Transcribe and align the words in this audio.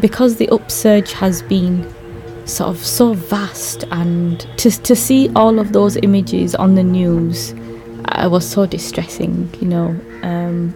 because 0.00 0.36
the 0.36 0.48
upsurge 0.50 1.12
has 1.12 1.42
been 1.42 1.92
sort 2.46 2.70
of 2.70 2.84
so 2.84 3.12
vast 3.12 3.84
and 3.90 4.40
to, 4.58 4.70
to 4.70 4.94
see 4.94 5.30
all 5.34 5.58
of 5.58 5.72
those 5.72 5.96
images 5.96 6.54
on 6.54 6.74
the 6.74 6.82
news 6.82 7.54
uh, 8.06 8.28
was 8.30 8.48
so 8.48 8.66
distressing 8.66 9.52
you 9.60 9.66
know 9.66 9.88
um, 10.22 10.74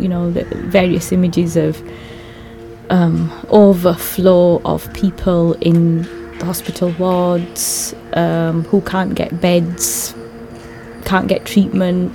you 0.00 0.08
know 0.08 0.30
the 0.30 0.44
various 0.68 1.12
images 1.12 1.56
of 1.56 1.82
um, 2.90 3.30
overflow 3.50 4.62
of 4.64 4.92
people 4.94 5.54
in 5.54 6.02
the 6.38 6.44
hospital 6.44 6.90
wards 6.98 7.94
um, 8.14 8.64
who 8.64 8.80
can't 8.82 9.14
get 9.14 9.40
beds 9.40 10.14
can't 11.04 11.28
get 11.28 11.44
treatment. 11.44 12.12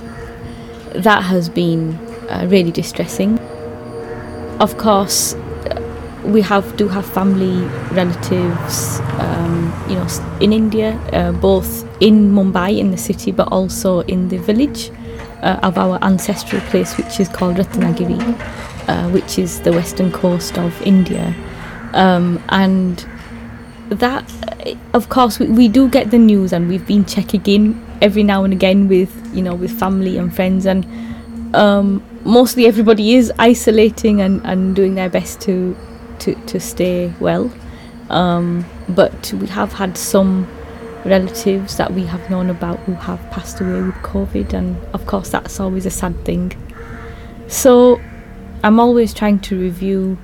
That 0.94 1.22
has 1.22 1.48
been 1.48 1.94
uh, 2.28 2.46
really 2.48 2.72
distressing. 2.72 3.38
Of 4.58 4.76
course 4.76 5.34
we 6.30 6.40
have 6.42 6.76
do 6.76 6.88
have 6.88 7.04
family 7.04 7.64
relatives, 7.92 9.00
um, 9.18 9.72
you 9.88 9.96
know, 9.96 10.06
in 10.40 10.52
India, 10.52 10.92
uh, 11.12 11.32
both 11.32 11.84
in 12.00 12.32
Mumbai 12.32 12.78
in 12.78 12.90
the 12.90 12.96
city, 12.96 13.32
but 13.32 13.48
also 13.48 14.00
in 14.00 14.28
the 14.28 14.38
village 14.38 14.90
uh, 15.42 15.58
of 15.62 15.76
our 15.78 15.98
ancestral 16.02 16.60
place, 16.62 16.96
which 16.96 17.20
is 17.20 17.28
called 17.28 17.56
Ratnagiri, 17.56 18.20
uh, 18.88 19.08
which 19.10 19.38
is 19.38 19.60
the 19.62 19.72
western 19.72 20.12
coast 20.12 20.58
of 20.58 20.80
India, 20.82 21.34
um, 21.92 22.42
and 22.48 23.06
that, 23.88 24.24
of 24.94 25.08
course, 25.08 25.40
we, 25.40 25.46
we 25.48 25.68
do 25.68 25.88
get 25.88 26.10
the 26.10 26.18
news, 26.18 26.52
and 26.52 26.68
we've 26.68 26.86
been 26.86 27.04
checking 27.04 27.44
in 27.46 27.86
every 28.00 28.22
now 28.22 28.44
and 28.44 28.52
again 28.52 28.88
with 28.88 29.12
you 29.34 29.42
know 29.42 29.54
with 29.54 29.70
family 29.70 30.16
and 30.16 30.34
friends 30.34 30.66
and. 30.66 30.86
Um, 31.52 32.04
mostly 32.24 32.66
everybody 32.66 33.14
is 33.16 33.32
isolating 33.40 34.20
and, 34.20 34.40
and 34.44 34.76
doing 34.76 34.94
their 34.94 35.08
best 35.08 35.40
to 35.40 35.76
to, 36.20 36.34
to 36.46 36.60
stay 36.60 37.12
well. 37.20 37.52
Um, 38.08 38.64
but 38.88 39.32
we 39.34 39.46
have 39.48 39.72
had 39.72 39.96
some 39.96 40.48
relatives 41.04 41.76
that 41.76 41.92
we 41.92 42.04
have 42.06 42.28
known 42.28 42.50
about 42.50 42.78
who 42.80 42.94
have 42.94 43.20
passed 43.30 43.60
away 43.60 43.82
with 43.82 43.94
COVID, 43.96 44.52
and 44.52 44.76
of 44.94 45.06
course, 45.06 45.30
that's 45.30 45.60
always 45.60 45.86
a 45.86 45.90
sad 45.90 46.24
thing. 46.24 46.52
So, 47.48 48.00
I'm 48.62 48.78
always 48.78 49.14
trying 49.14 49.38
to 49.40 49.58
review 49.58 50.18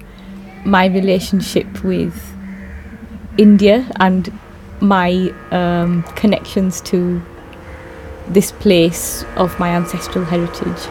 my 0.65 0.87
relationship 0.87 1.85
with 1.85 2.21
India 3.39 3.87
and 4.01 4.33
my 4.81 5.33
um, 5.51 6.03
connections 6.15 6.81
to 6.83 7.23
this 8.29 8.53
place 8.53 9.25
of 9.37 9.59
my 9.59 9.71
ancestral 9.71 10.25
heritage. 10.25 10.89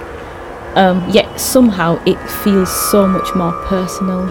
Um, 0.76 1.08
yet 1.09 1.39
somehow 1.39 2.02
it 2.06 2.17
feels 2.44 2.70
so 2.70 3.08
much 3.08 3.33
more 3.36 3.53
personal 3.64 4.28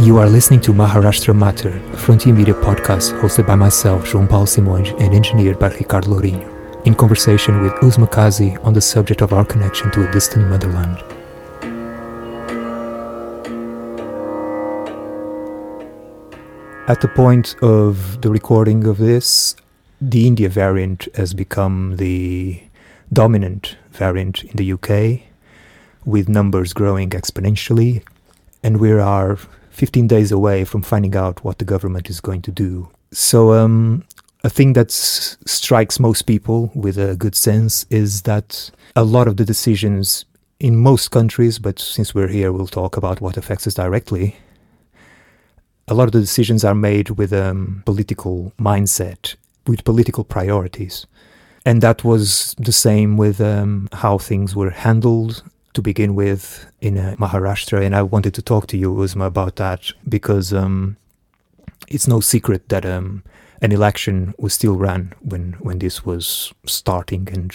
You 0.00 0.18
are 0.18 0.28
listening 0.28 0.60
to 0.62 0.72
Maharashtra 0.72 1.36
Matter, 1.36 1.68
a 1.92 1.96
Frontier 1.96 2.34
Media 2.34 2.52
podcast 2.52 3.18
hosted 3.20 3.46
by 3.46 3.54
myself, 3.54 4.04
João 4.04 4.28
Paulo 4.28 4.44
Simões, 4.44 4.90
and 5.00 5.14
engineered 5.14 5.58
by 5.58 5.68
Ricardo 5.68 6.08
Lourinho, 6.08 6.84
in 6.84 6.96
conversation 6.96 7.62
with 7.62 7.72
Uzma 7.74 8.10
Kazi 8.10 8.56
on 8.64 8.72
the 8.72 8.80
subject 8.80 9.22
of 9.22 9.32
our 9.32 9.44
connection 9.44 9.92
to 9.92 10.06
a 10.06 10.12
distant 10.12 10.48
motherland. 10.48 10.98
At 16.88 17.00
the 17.00 17.08
point 17.14 17.54
of 17.62 18.20
the 18.20 18.30
recording 18.30 18.86
of 18.88 18.98
this, 18.98 19.54
the 20.00 20.26
India 20.26 20.48
variant 20.48 21.06
has 21.14 21.34
become 21.34 21.96
the 21.98 22.60
dominant 23.12 23.76
variant 23.92 24.42
in 24.42 24.56
the 24.56 24.72
UK, 24.72 25.22
with 26.04 26.28
numbers 26.28 26.72
growing 26.72 27.10
exponentially, 27.10 28.02
and 28.62 28.78
we 28.78 28.90
are 28.90 29.38
15 29.74 30.06
days 30.06 30.30
away 30.30 30.64
from 30.64 30.82
finding 30.82 31.16
out 31.16 31.42
what 31.44 31.58
the 31.58 31.64
government 31.64 32.08
is 32.08 32.20
going 32.20 32.42
to 32.42 32.52
do. 32.52 32.88
So, 33.10 33.52
um, 33.52 34.04
a 34.44 34.50
thing 34.50 34.74
that 34.74 34.90
strikes 34.90 35.98
most 35.98 36.22
people 36.22 36.70
with 36.74 36.98
a 36.98 37.16
good 37.16 37.34
sense 37.34 37.86
is 37.90 38.22
that 38.22 38.70
a 38.94 39.02
lot 39.02 39.26
of 39.26 39.36
the 39.36 39.44
decisions 39.44 40.26
in 40.60 40.76
most 40.76 41.10
countries, 41.10 41.58
but 41.58 41.78
since 41.78 42.14
we're 42.14 42.28
here, 42.28 42.52
we'll 42.52 42.66
talk 42.66 42.96
about 42.96 43.20
what 43.20 43.36
affects 43.36 43.66
us 43.66 43.74
directly. 43.74 44.36
A 45.88 45.94
lot 45.94 46.04
of 46.04 46.12
the 46.12 46.20
decisions 46.20 46.64
are 46.64 46.74
made 46.74 47.10
with 47.10 47.32
a 47.32 47.50
um, 47.50 47.82
political 47.84 48.52
mindset, 48.58 49.34
with 49.66 49.84
political 49.84 50.24
priorities. 50.24 51.06
And 51.66 51.82
that 51.82 52.04
was 52.04 52.54
the 52.58 52.72
same 52.72 53.16
with 53.16 53.40
um, 53.40 53.88
how 53.92 54.18
things 54.18 54.54
were 54.54 54.70
handled 54.70 55.42
to 55.74 55.82
begin 55.82 56.14
with 56.14 56.66
in 56.80 56.98
uh, 56.98 57.16
Maharashtra, 57.18 57.84
and 57.84 57.94
I 57.94 58.02
wanted 58.02 58.32
to 58.34 58.42
talk 58.42 58.66
to 58.68 58.76
you, 58.76 58.94
Uzma, 58.94 59.26
about 59.26 59.56
that 59.56 59.92
because 60.08 60.52
um, 60.52 60.96
it's 61.88 62.08
no 62.08 62.20
secret 62.20 62.68
that 62.68 62.86
um, 62.86 63.22
an 63.60 63.72
election 63.72 64.34
was 64.38 64.54
still 64.54 64.76
run 64.76 65.12
when 65.20 65.52
when 65.60 65.80
this 65.80 66.04
was 66.04 66.52
starting 66.64 67.28
and 67.32 67.52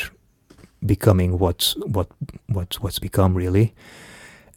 becoming 0.85 1.39
what 1.39 1.73
what 1.85 2.07
what 2.47 2.79
what's 2.81 2.99
become 2.99 3.33
really, 3.33 3.73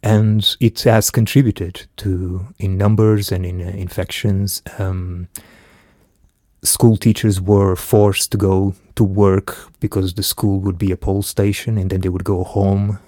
and 0.03 0.55
it 0.59 0.81
has 0.83 1.09
contributed 1.09 1.87
to 1.97 2.47
in 2.59 2.77
numbers 2.77 3.31
and 3.31 3.45
in 3.45 3.61
uh, 3.61 3.71
infections. 3.71 4.61
Um, 4.77 5.29
school 6.63 6.95
teachers 6.95 7.41
were 7.41 7.75
forced 7.75 8.31
to 8.31 8.37
go 8.37 8.73
to 8.95 9.03
work 9.03 9.69
because 9.81 10.13
the 10.13 10.23
school 10.23 10.61
would 10.61 10.77
be 10.77 10.91
a 10.91 10.97
poll 10.97 11.21
station 11.21 11.77
and 11.77 11.89
then 11.89 11.99
they 11.99 12.07
would 12.07 12.23
go 12.23 12.45
home 12.45 12.99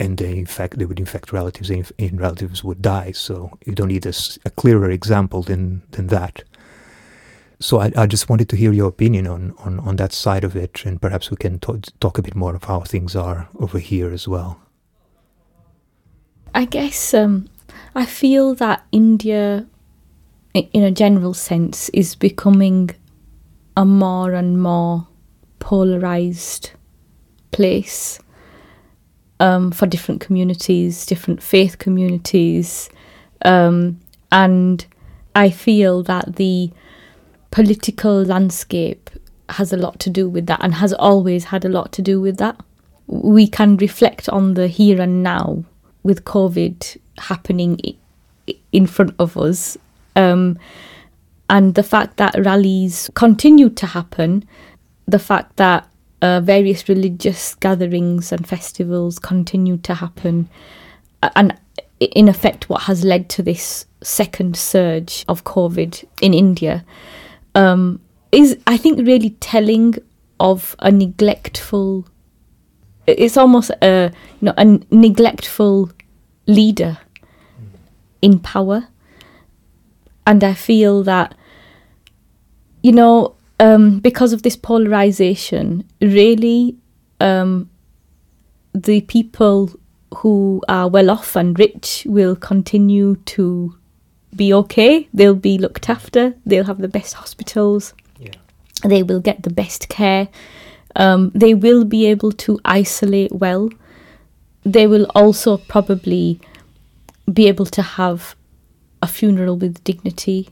and 0.00 0.18
they 0.18 0.38
infect 0.38 0.78
they 0.78 0.84
would 0.84 1.00
infect 1.00 1.32
relatives 1.32 1.70
and, 1.70 2.20
relatives 2.20 2.62
would 2.62 2.82
die. 2.82 3.12
So 3.12 3.50
you 3.64 3.74
don't 3.74 3.88
need 3.88 4.06
a, 4.06 4.12
a, 4.44 4.50
clearer 4.50 4.90
example 4.90 5.42
than 5.42 5.82
than 5.90 6.08
that. 6.08 6.44
So 7.60 7.80
I, 7.80 7.90
I 7.96 8.06
just 8.06 8.28
wanted 8.28 8.48
to 8.50 8.56
hear 8.56 8.72
your 8.72 8.88
opinion 8.88 9.26
on, 9.26 9.52
on, 9.58 9.80
on 9.80 9.96
that 9.96 10.12
side 10.12 10.44
of 10.44 10.54
it 10.54 10.84
and 10.84 11.02
perhaps 11.02 11.28
we 11.28 11.36
can 11.36 11.58
t- 11.58 11.80
talk 11.98 12.16
a 12.16 12.22
bit 12.22 12.36
more 12.36 12.54
of 12.54 12.64
how 12.64 12.80
things 12.80 13.16
are 13.16 13.48
over 13.58 13.80
here 13.80 14.12
as 14.12 14.28
well. 14.28 14.60
I 16.54 16.64
guess 16.64 17.14
um, 17.14 17.48
i 17.94 18.04
feel 18.04 18.54
that 18.54 18.84
india 18.92 19.66
in 20.54 20.82
a 20.82 20.90
general 20.90 21.34
sense 21.34 21.88
is 21.90 22.14
becoming 22.14 22.90
a 23.76 23.84
more 23.84 24.32
and 24.32 24.60
more 24.60 25.06
polarized 25.58 26.70
place 27.50 28.18
um, 29.40 29.70
for 29.70 29.86
different 29.86 30.20
communities, 30.20 31.06
different 31.06 31.42
faith 31.42 31.78
communities. 31.78 32.88
Um, 33.44 34.00
and 34.32 34.84
I 35.34 35.50
feel 35.50 36.02
that 36.04 36.36
the 36.36 36.70
political 37.50 38.22
landscape 38.22 39.10
has 39.50 39.72
a 39.72 39.76
lot 39.76 39.98
to 40.00 40.10
do 40.10 40.28
with 40.28 40.46
that 40.46 40.60
and 40.62 40.74
has 40.74 40.92
always 40.92 41.44
had 41.44 41.64
a 41.64 41.68
lot 41.68 41.92
to 41.92 42.02
do 42.02 42.20
with 42.20 42.36
that. 42.38 42.60
We 43.06 43.46
can 43.46 43.76
reflect 43.78 44.28
on 44.28 44.54
the 44.54 44.68
here 44.68 45.00
and 45.00 45.22
now 45.22 45.64
with 46.02 46.24
COVID 46.24 46.98
happening 47.18 47.78
in 48.72 48.86
front 48.86 49.14
of 49.18 49.36
us. 49.36 49.78
Um, 50.14 50.58
and 51.50 51.74
the 51.74 51.82
fact 51.82 52.18
that 52.18 52.34
rallies 52.44 53.10
continue 53.14 53.70
to 53.70 53.86
happen, 53.86 54.46
the 55.06 55.18
fact 55.18 55.56
that 55.56 55.88
uh, 56.22 56.40
various 56.40 56.88
religious 56.88 57.54
gatherings 57.54 58.32
and 58.32 58.46
festivals 58.46 59.18
continued 59.18 59.84
to 59.84 59.94
happen, 59.94 60.48
and 61.22 61.58
in 62.00 62.28
effect, 62.28 62.68
what 62.68 62.82
has 62.82 63.04
led 63.04 63.28
to 63.30 63.42
this 63.42 63.86
second 64.02 64.56
surge 64.56 65.24
of 65.28 65.44
COVID 65.44 66.04
in 66.20 66.32
India 66.32 66.84
um, 67.54 68.00
is, 68.30 68.56
I 68.66 68.76
think, 68.76 69.06
really 69.06 69.30
telling 69.30 69.96
of 70.40 70.76
a 70.78 70.90
neglectful. 70.90 72.06
It's 73.06 73.36
almost 73.36 73.70
a 73.82 74.12
you 74.40 74.46
know 74.46 74.54
a 74.56 74.64
neglectful 74.90 75.90
leader 76.46 76.98
in 78.22 78.38
power, 78.38 78.88
and 80.26 80.44
I 80.44 80.54
feel 80.54 81.02
that 81.04 81.34
you 82.82 82.92
know 82.92 83.34
um, 83.60 83.98
because 83.98 84.32
of 84.32 84.42
this 84.42 84.56
polarization, 84.56 85.84
really, 86.00 86.76
um, 87.20 87.68
the 88.72 89.00
people 89.02 89.70
who 90.16 90.62
are 90.68 90.88
well 90.88 91.10
off 91.10 91.36
and 91.36 91.58
rich 91.58 92.04
will 92.08 92.36
continue 92.36 93.16
to 93.16 93.76
be 94.34 94.52
okay. 94.52 95.08
They'll 95.12 95.34
be 95.34 95.58
looked 95.58 95.88
after. 95.90 96.34
They'll 96.46 96.64
have 96.64 96.78
the 96.78 96.88
best 96.88 97.14
hospitals. 97.14 97.94
Yeah. 98.18 98.30
They 98.84 99.02
will 99.02 99.20
get 99.20 99.42
the 99.42 99.50
best 99.50 99.88
care. 99.88 100.28
Um, 100.96 101.32
they 101.34 101.54
will 101.54 101.84
be 101.84 102.06
able 102.06 102.32
to 102.32 102.60
isolate 102.64 103.32
well. 103.32 103.70
They 104.64 104.86
will 104.86 105.06
also 105.14 105.56
probably 105.56 106.40
be 107.32 107.48
able 107.48 107.66
to 107.66 107.82
have 107.82 108.36
a 109.02 109.06
funeral 109.06 109.56
with 109.56 109.82
dignity. 109.84 110.48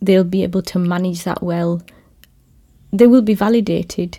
They'll 0.00 0.24
be 0.24 0.42
able 0.42 0.62
to 0.62 0.78
manage 0.78 1.24
that 1.24 1.42
well 1.42 1.82
they 2.92 3.06
will 3.06 3.22
be 3.22 3.34
validated. 3.34 4.18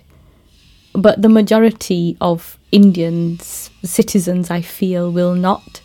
But 0.94 1.22
the 1.22 1.30
majority 1.30 2.18
of 2.22 2.58
Indians, 2.72 3.70
citizens, 3.84 4.52
I 4.52 4.62
feel, 4.62 5.12
will 5.12 5.36
not. 5.36 5.82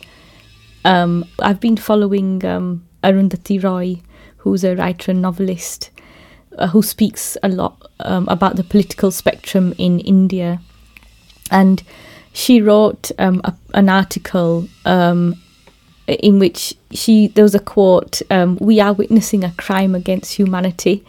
Um, 0.84 1.24
I've 1.40 1.60
been 1.60 1.76
following 1.76 2.44
um, 2.44 2.86
Arundhati 3.02 3.62
Roy, 3.62 4.00
who's 4.38 4.64
a 4.64 4.76
writer 4.76 5.10
and 5.10 5.22
novelist, 5.22 5.90
uh, 6.56 6.68
who 6.68 6.82
speaks 6.82 7.36
a 7.42 7.48
lot 7.48 7.90
um, 8.00 8.26
about 8.28 8.56
the 8.56 8.64
political 8.64 9.10
spectrum 9.10 9.74
in 9.78 10.00
India. 10.00 10.60
And 11.50 11.82
she 12.32 12.60
wrote 12.60 13.10
um, 13.18 13.40
a, 13.44 13.54
an 13.74 13.88
article 13.88 14.68
um, 14.84 15.40
in 16.06 16.38
which 16.38 16.74
she 16.90 17.28
there 17.28 17.44
was 17.44 17.54
a 17.54 17.60
quote: 17.60 18.22
um, 18.30 18.56
"We 18.60 18.80
are 18.80 18.92
witnessing 18.92 19.44
a 19.44 19.52
crime 19.52 19.94
against 19.94 20.34
humanity." 20.34 21.04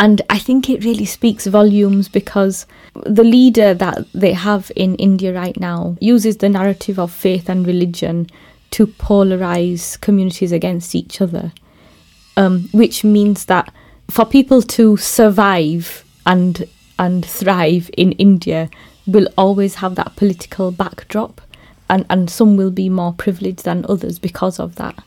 And 0.00 0.22
I 0.30 0.38
think 0.38 0.70
it 0.70 0.82
really 0.82 1.04
speaks 1.04 1.46
volumes 1.46 2.08
because 2.08 2.66
the 3.04 3.22
leader 3.22 3.74
that 3.74 4.06
they 4.14 4.32
have 4.32 4.72
in 4.74 4.94
India 4.94 5.30
right 5.34 5.60
now 5.60 5.98
uses 6.00 6.38
the 6.38 6.48
narrative 6.48 6.98
of 6.98 7.12
faith 7.12 7.50
and 7.50 7.66
religion 7.66 8.26
to 8.70 8.86
polarize 8.86 10.00
communities 10.00 10.52
against 10.52 10.94
each 10.94 11.20
other, 11.20 11.52
um, 12.38 12.70
which 12.72 13.04
means 13.04 13.44
that 13.44 13.74
for 14.08 14.24
people 14.24 14.62
to 14.62 14.96
survive 14.96 16.02
and 16.24 16.66
and 16.98 17.24
thrive 17.26 17.90
in 17.96 18.12
India 18.12 18.70
will 19.06 19.28
always 19.36 19.76
have 19.76 19.96
that 19.96 20.16
political 20.16 20.70
backdrop, 20.70 21.42
and 21.90 22.06
and 22.08 22.30
some 22.30 22.56
will 22.56 22.70
be 22.70 22.88
more 22.88 23.12
privileged 23.12 23.64
than 23.64 23.84
others 23.86 24.18
because 24.18 24.58
of 24.58 24.76
that. 24.76 24.98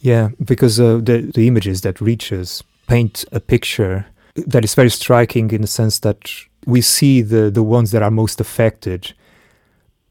Yeah, 0.00 0.30
because 0.44 0.80
uh, 0.80 0.96
the 0.96 1.30
the 1.32 1.46
images 1.46 1.82
that 1.82 2.00
reach 2.00 2.32
us 2.32 2.64
paint 2.88 3.24
a 3.30 3.38
picture 3.38 4.06
that 4.34 4.64
is 4.64 4.74
very 4.74 4.90
striking 4.90 5.50
in 5.50 5.60
the 5.62 5.68
sense 5.68 6.00
that 6.00 6.20
we 6.66 6.80
see 6.80 7.22
the 7.22 7.50
the 7.50 7.62
ones 7.62 7.90
that 7.92 8.02
are 8.02 8.10
most 8.10 8.40
affected 8.40 9.12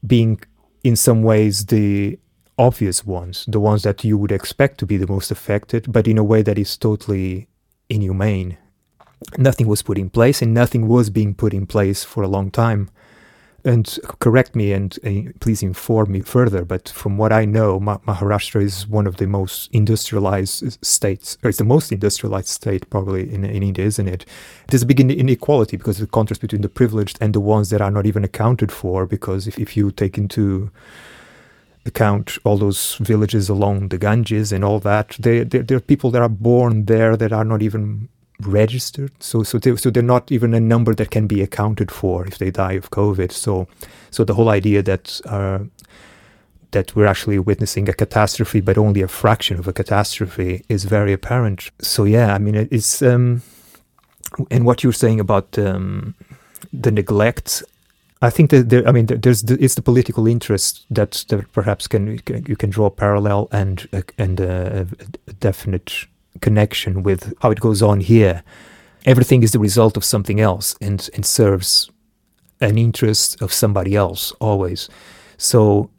being 0.06 0.40
in 0.82 0.96
some 0.96 1.22
ways 1.22 1.66
the 1.66 2.18
obvious 2.56 3.04
ones, 3.06 3.44
the 3.46 3.60
ones 3.60 3.82
that 3.82 4.04
you 4.04 4.18
would 4.18 4.32
expect 4.32 4.78
to 4.78 4.86
be 4.86 4.96
the 4.96 5.06
most 5.06 5.30
affected, 5.30 5.92
but 5.92 6.08
in 6.08 6.18
a 6.18 6.24
way 6.24 6.42
that 6.42 6.58
is 6.58 6.76
totally 6.76 7.48
inhumane. 7.88 8.56
Nothing 9.36 9.68
was 9.68 9.82
put 9.82 9.98
in 9.98 10.10
place, 10.10 10.42
and 10.42 10.54
nothing 10.54 10.88
was 10.88 11.10
being 11.10 11.34
put 11.34 11.52
in 11.54 11.66
place 11.66 12.04
for 12.04 12.22
a 12.22 12.28
long 12.28 12.50
time 12.50 12.90
and 13.68 13.98
correct 14.18 14.56
me 14.56 14.72
and 14.72 14.98
please 15.40 15.62
inform 15.62 16.12
me 16.12 16.20
further. 16.22 16.64
But 16.64 16.88
from 16.88 17.18
what 17.18 17.32
I 17.32 17.44
know, 17.44 17.78
Ma- 17.78 17.98
Maharashtra 17.98 18.62
is 18.62 18.88
one 18.88 19.06
of 19.06 19.18
the 19.18 19.26
most 19.26 19.68
industrialized 19.72 20.82
states, 20.84 21.36
it's 21.42 21.58
the 21.58 21.64
most 21.64 21.92
industrialized 21.92 22.48
state 22.48 22.88
probably 22.88 23.32
in, 23.32 23.44
in 23.44 23.62
India, 23.62 23.84
isn't 23.84 24.08
it? 24.08 24.24
There's 24.68 24.82
a 24.82 24.86
big 24.86 25.00
inequality 25.00 25.76
because 25.76 26.00
of 26.00 26.06
the 26.06 26.10
contrast 26.10 26.40
between 26.40 26.62
the 26.62 26.70
privileged 26.70 27.18
and 27.20 27.34
the 27.34 27.40
ones 27.40 27.68
that 27.68 27.82
are 27.82 27.90
not 27.90 28.06
even 28.06 28.24
accounted 28.24 28.72
for. 28.72 29.04
Because 29.04 29.46
if, 29.46 29.58
if 29.58 29.76
you 29.76 29.90
take 29.90 30.16
into 30.16 30.70
account 31.84 32.38
all 32.44 32.56
those 32.56 32.94
villages 33.00 33.50
along 33.50 33.88
the 33.88 33.98
Ganges 33.98 34.50
and 34.50 34.64
all 34.64 34.80
that, 34.80 35.16
there 35.18 35.76
are 35.76 35.80
people 35.80 36.10
that 36.12 36.22
are 36.22 36.28
born 36.30 36.86
there 36.86 37.18
that 37.18 37.32
are 37.32 37.44
not 37.44 37.62
even 37.62 38.08
registered. 38.42 39.10
So 39.20 39.42
so 39.42 39.58
they, 39.58 39.74
so 39.76 39.90
they're 39.90 40.02
not 40.02 40.30
even 40.30 40.54
a 40.54 40.60
number 40.60 40.94
that 40.94 41.10
can 41.10 41.26
be 41.26 41.42
accounted 41.42 41.90
for 41.90 42.26
if 42.26 42.38
they 42.38 42.50
die 42.50 42.72
of 42.72 42.90
COVID. 42.90 43.32
So 43.32 43.66
so 44.10 44.24
the 44.24 44.34
whole 44.34 44.48
idea 44.48 44.82
that 44.82 45.20
uh, 45.24 45.60
that 46.70 46.94
we're 46.94 47.06
actually 47.06 47.38
witnessing 47.38 47.88
a 47.88 47.92
catastrophe, 47.92 48.60
but 48.60 48.76
only 48.76 49.02
a 49.02 49.08
fraction 49.08 49.58
of 49.58 49.66
a 49.66 49.72
catastrophe, 49.72 50.64
is 50.68 50.84
very 50.84 51.12
apparent. 51.12 51.70
So 51.80 52.04
yeah, 52.04 52.34
I 52.34 52.38
mean 52.38 52.68
it's 52.70 53.02
um, 53.02 53.42
and 54.50 54.64
what 54.64 54.82
you're 54.82 54.92
saying 54.92 55.20
about 55.20 55.58
um, 55.58 56.14
the 56.72 56.90
neglect. 56.90 57.62
I 58.20 58.30
think 58.30 58.50
that 58.50 58.68
there, 58.68 58.86
I 58.86 58.90
mean, 58.90 59.06
there's 59.06 59.42
the, 59.42 59.56
it's 59.62 59.76
the 59.76 59.82
political 59.82 60.26
interest 60.26 60.84
that, 60.90 61.24
that 61.28 61.52
perhaps 61.52 61.86
can 61.86 62.20
you 62.48 62.56
can 62.56 62.70
draw 62.70 62.86
a 62.86 62.90
parallel 62.90 63.48
and 63.52 63.88
and 64.18 64.40
a, 64.40 64.88
a 65.28 65.32
definite 65.34 66.06
connection 66.38 67.02
with 67.02 67.34
how 67.42 67.50
it 67.50 67.60
goes 67.60 67.82
on 67.82 68.00
here. 68.00 68.42
Everything 69.04 69.42
is 69.42 69.52
the 69.52 69.58
result 69.58 69.96
of 69.96 70.04
something 70.04 70.40
else 70.40 70.76
and, 70.80 71.08
and 71.14 71.24
serves 71.24 71.90
an 72.60 72.76
interest 72.76 73.40
of 73.40 73.52
somebody 73.52 73.94
else 73.94 74.32
always. 74.40 74.88
So 75.36 75.90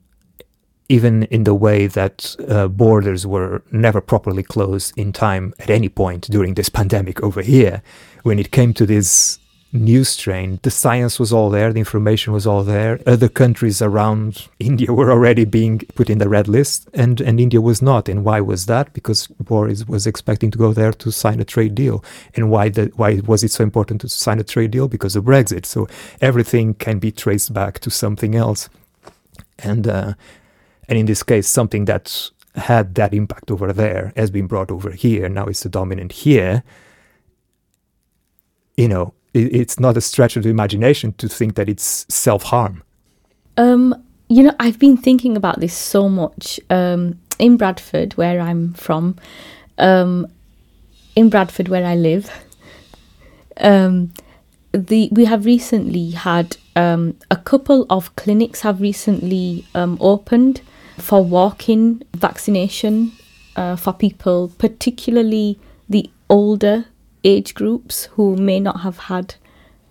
even 0.89 1.24
in 1.24 1.44
the 1.44 1.53
way 1.53 1.88
that 1.88 2.36
uh, 2.47 2.68
borders 2.68 3.25
were 3.25 3.62
never 3.71 4.01
properly 4.01 4.44
closed 4.44 4.91
in 4.97 5.13
time 5.13 5.53
at 5.59 5.69
any 5.69 5.88
point 5.88 6.30
during 6.30 6.56
this 6.56 6.69
pandemic 6.80 7.21
over 7.21 7.42
here, 7.42 7.81
when 8.24 8.39
it 8.39 8.51
came 8.51 8.74
to 8.74 8.85
this 8.85 9.39
new 9.71 10.04
strain. 10.04 10.60
The 10.63 10.71
science 10.71 11.19
was 11.19 11.31
all 11.31 11.50
there, 11.50 11.71
the 11.71 11.80
information 11.80 12.33
was 12.33 12.48
all 12.48 12.63
there. 12.63 13.00
Other 13.06 13.30
countries 13.30 13.81
around 13.81 14.48
India 14.60 14.92
were 14.92 15.12
already 15.12 15.45
being 15.45 15.80
put 15.95 16.10
in 16.10 16.18
the 16.18 16.30
red 16.30 16.48
list, 16.48 16.89
and, 16.94 17.21
and 17.21 17.39
India 17.39 17.62
was 17.62 17.81
not. 17.81 18.10
And 18.10 18.25
why 18.25 18.42
was 18.42 18.66
that? 18.66 18.92
Because 18.94 19.27
Boris 19.27 19.88
was 19.88 20.07
expecting 20.07 20.50
to 20.51 20.57
go 20.57 20.74
there 20.74 20.92
to 20.94 21.12
sign 21.12 21.39
a 21.39 21.45
trade 21.45 21.75
deal. 21.75 22.04
And 22.36 22.50
why 22.50 22.69
the, 22.69 22.92
why 22.95 23.21
was 23.25 23.44
it 23.44 23.51
so 23.51 23.63
important 23.63 24.01
to 24.01 24.10
sign 24.10 24.39
a 24.39 24.44
trade 24.44 24.71
deal? 24.71 24.88
Because 24.88 25.16
of 25.16 25.25
Brexit. 25.25 25.66
So 25.66 25.88
everything 26.19 26.74
can 26.74 27.00
be 27.00 27.12
traced 27.12 27.54
back 27.54 27.80
to 27.80 27.92
something 27.92 28.36
else. 28.36 28.69
And 29.60 29.88
uh, 29.88 30.13
and 30.88 30.98
in 30.98 31.06
this 31.06 31.21
case, 31.21 31.48
something 31.48 31.86
that 31.86 32.31
had 32.56 32.95
that 32.95 33.13
impact 33.13 33.51
over 33.51 33.71
there 33.71 34.12
has 34.16 34.31
been 34.31 34.48
brought 34.48 34.71
over 34.71 34.92
here. 34.92 35.30
Now 35.30 35.45
it's 35.45 35.62
the 35.62 35.69
dominant 35.69 36.12
here. 36.12 36.63
You 38.75 38.88
know, 38.88 39.13
it's 39.34 39.80
not 39.80 39.98
a 39.98 40.02
stretch 40.02 40.36
of 40.38 40.44
the 40.44 40.50
imagination 40.50 41.14
to 41.14 41.28
think 41.28 41.56
that 41.56 41.70
it's 41.70 42.06
self 42.10 42.44
harm. 42.44 42.83
Um, 43.57 43.95
you 44.28 44.44
know, 44.44 44.56
I've 44.59 44.80
been 44.80 44.98
thinking 44.98 45.36
about 45.36 45.59
this 45.59 45.74
so 45.74 46.09
much. 46.09 46.59
Um, 46.69 47.19
in 47.40 47.56
Bradford, 47.56 48.14
where 48.16 48.42
I'm 48.42 48.74
from, 48.74 49.16
um, 49.78 50.28
in 51.16 51.30
Bradford, 51.30 51.69
where 51.69 51.86
I 51.86 51.95
live, 51.95 52.30
um, 53.57 54.14
the 54.71 55.09
we 55.12 55.26
have 55.26 55.45
recently 55.45 56.12
had 56.12 56.57
um, 56.76 57.18
a 57.31 57.38
couple 57.38 57.86
of 57.90 58.16
clinics 58.16 58.62
have 58.62 58.81
recently 58.81 59.66
um, 59.74 59.98
opened 60.00 60.62
for 60.98 61.24
walk-in 61.24 62.04
vaccination 62.14 63.14
uh, 63.56 63.76
for 63.76 63.94
people, 63.94 64.52
particularly 64.57 65.57
the 65.88 66.09
older 66.30 66.86
age 67.23 67.54
groups 67.54 68.06
who 68.14 68.35
may 68.35 68.59
not 68.59 68.81
have 68.81 68.97
had 68.97 69.35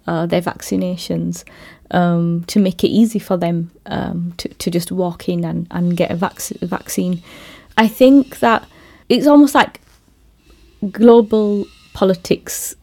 uh, 0.07 0.27
their 0.27 0.41
vaccinations 0.41 1.45
um, 1.91 2.45
to 2.47 2.59
make 2.59 2.85
it 2.85 2.89
easy 2.89 3.19
for 3.19 3.37
them 3.37 3.71
um, 3.87 4.33
to, 4.39 4.49
to 4.49 4.71
just 4.71 4.91
walk 4.91 5.29
in 5.29 5.45
and, 5.45 5.67
and 5.71 5.97
get 5.97 6.11
a 6.11 6.17
vac- 6.17 6.41
vaccine. 6.61 7.23
I 7.77 7.89
think 7.89 8.41
that 8.41 8.67
it's 9.09 9.27
almost 9.27 9.55
like 9.55 9.81
global 10.91 11.67
politics 11.93 12.75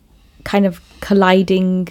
kind 0.43 0.65
of 0.65 0.81
colliding 1.01 1.89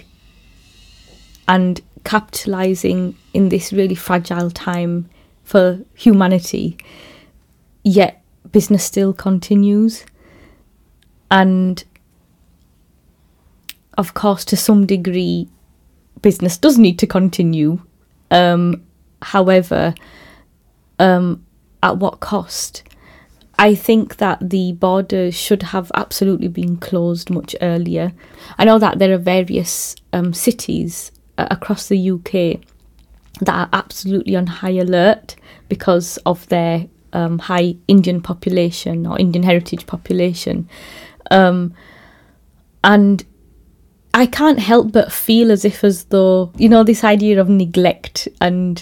and 1.47 1.81
capitalizing 2.03 3.15
in 3.33 3.49
this 3.49 3.73
really 3.73 3.95
fragile 3.95 4.49
time 4.51 5.09
for 5.43 5.79
humanity, 5.95 6.77
yet 7.83 8.21
business 8.51 8.83
still 8.83 9.13
continues. 9.13 10.05
And 11.29 11.83
of 13.97 14.13
course, 14.13 14.45
to 14.45 14.57
some 14.57 14.85
degree, 14.85 15.47
business 16.21 16.57
does 16.57 16.77
need 16.77 16.99
to 16.99 17.07
continue. 17.07 17.81
Um, 18.31 18.83
however, 19.21 19.93
um, 20.99 21.45
at 21.83 21.97
what 21.97 22.19
cost? 22.19 22.83
I 23.57 23.73
think 23.73 24.17
that 24.17 24.49
the 24.49 24.73
borders 24.73 25.33
should 25.33 25.63
have 25.63 25.91
absolutely 25.95 26.49
been 26.49 26.77
closed 26.77 27.29
much 27.29 27.55
earlier. 27.61 28.11
I 28.57 28.65
know 28.65 28.79
that 28.79 28.99
there 28.99 29.13
are 29.13 29.17
various 29.17 29.95
um, 30.11 30.33
cities 30.33 31.11
uh, 31.37 31.47
across 31.51 31.87
the 31.87 32.11
UK 32.11 32.59
that 33.41 33.53
are 33.53 33.69
absolutely 33.71 34.35
on 34.35 34.47
high 34.47 34.77
alert 34.77 35.35
because 35.69 36.17
of 36.25 36.47
their 36.49 36.87
um, 37.13 37.39
high 37.39 37.75
Indian 37.87 38.21
population 38.21 39.07
or 39.07 39.17
Indian 39.17 39.43
heritage 39.43 39.85
population. 39.85 40.67
Um, 41.31 41.73
and 42.83 43.25
I 44.15 44.25
can't 44.25 44.59
help 44.59 44.93
but 44.93 45.11
feel 45.11 45.51
as 45.51 45.65
if, 45.65 45.83
as 45.83 46.05
though, 46.05 46.53
you 46.55 46.69
know, 46.69 46.85
this 46.85 47.03
idea 47.03 47.39
of 47.39 47.49
neglect 47.49 48.29
and 48.39 48.81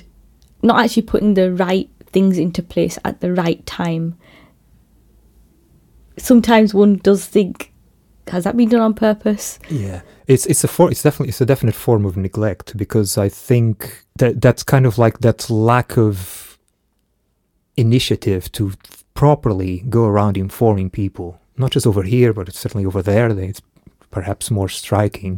not 0.62 0.80
actually 0.80 1.02
putting 1.02 1.34
the 1.34 1.52
right 1.52 1.90
things 2.06 2.38
into 2.38 2.62
place 2.62 3.00
at 3.04 3.20
the 3.20 3.34
right 3.34 3.66
time. 3.66 4.16
Sometimes 6.18 6.75
one 6.75 6.98
does 6.98 7.25
think, 7.25 7.74
has 8.28 8.44
that 8.44 8.56
been 8.56 8.70
done 8.70 8.82
on 8.82 8.94
purpose? 8.94 9.58
Yeah, 9.72 10.02
it's 10.28 10.46
it's 10.46 10.63
a 10.63 10.68
for, 10.68 10.92
it's 10.92 11.02
definitely 11.02 11.30
it's 11.30 11.42
a 11.42 11.48
definite 11.48 11.74
form 11.74 12.06
of 12.06 12.16
neglect 12.16 12.78
because 12.78 13.18
I 13.18 13.28
think 13.28 14.06
that 14.20 14.40
that's 14.40 14.62
kind 14.62 14.86
of 14.86 15.00
like 15.00 15.22
that 15.22 15.50
lack 15.50 15.98
of 15.98 16.60
initiative 17.75 18.52
to 18.52 18.74
properly 19.16 19.80
go 19.90 20.06
around 20.06 20.38
informing 20.38 20.92
people, 20.92 21.42
not 21.58 21.72
just 21.72 21.88
over 21.88 22.04
here, 22.04 22.34
but 22.34 22.54
certainly 22.54 22.86
over 22.86 23.02
there. 23.02 23.28
It's 23.30 23.63
perhaps 24.17 24.51
more 24.51 24.70
striking. 24.70 25.36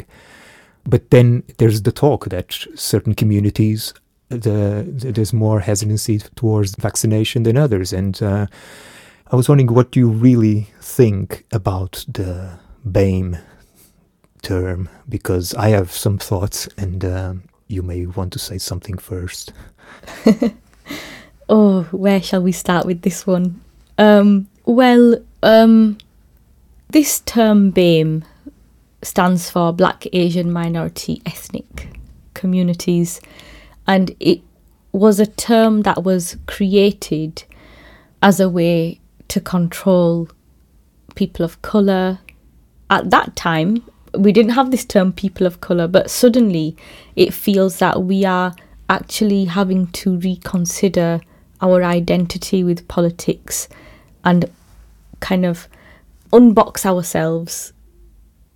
but 0.93 1.03
then 1.09 1.43
there's 1.57 1.81
the 1.81 1.91
talk 1.91 2.21
that 2.29 2.49
certain 2.75 3.15
communities 3.21 3.93
the, 4.29 4.85
the 4.99 5.11
there's 5.15 5.33
more 5.33 5.59
hesitancy 5.59 6.17
towards 6.35 6.75
vaccination 6.87 7.43
than 7.43 7.57
others 7.57 7.93
and 7.93 8.21
uh, 8.21 8.45
I 9.31 9.35
was 9.35 9.49
wondering 9.49 9.73
what 9.73 9.95
you 9.95 10.07
really 10.09 10.67
think 10.81 11.45
about 11.51 12.05
the 12.07 12.59
BAME 12.85 13.39
term 14.43 14.87
because 15.09 15.55
I 15.55 15.69
have 15.69 15.91
some 15.91 16.19
thoughts 16.19 16.69
and 16.77 17.03
um, 17.03 17.43
you 17.67 17.81
may 17.81 18.05
want 18.05 18.31
to 18.33 18.39
say 18.39 18.59
something 18.59 18.97
first. 18.99 19.51
oh, 21.49 21.83
where 21.91 22.21
shall 22.21 22.43
we 22.43 22.51
start 22.51 22.85
with 22.85 23.01
this 23.01 23.25
one? 23.25 23.59
Um, 23.97 24.47
well, 24.65 25.15
um, 25.41 25.97
this 26.89 27.21
term 27.21 27.71
BAME 27.71 28.23
stands 29.05 29.49
for 29.49 29.71
Black 29.71 30.07
Asian 30.13 30.51
Minority 30.51 31.21
Ethnic 31.25 31.99
Communities, 32.33 33.21
and 33.87 34.15
it 34.19 34.41
was 34.91 35.19
a 35.19 35.25
term 35.25 35.81
that 35.81 36.03
was 36.03 36.37
created 36.47 37.43
as 38.21 38.39
a 38.39 38.49
way 38.49 38.99
to 39.27 39.39
control 39.39 40.29
people 41.15 41.45
of 41.45 41.61
colour. 41.61 42.19
At 42.89 43.09
that 43.11 43.35
time, 43.35 43.83
we 44.17 44.31
didn't 44.31 44.53
have 44.53 44.71
this 44.71 44.85
term 44.85 45.11
people 45.13 45.45
of 45.45 45.61
colour, 45.61 45.87
but 45.87 46.09
suddenly 46.09 46.75
it 47.15 47.33
feels 47.33 47.79
that 47.79 48.03
we 48.03 48.25
are 48.25 48.55
actually 48.89 49.45
having 49.45 49.87
to 49.87 50.17
reconsider 50.17 51.19
our 51.61 51.83
identity 51.83 52.63
with 52.63 52.87
politics 52.87 53.67
and 54.23 54.49
kind 55.19 55.45
of 55.45 55.67
unbox 56.31 56.85
ourselves, 56.85 57.73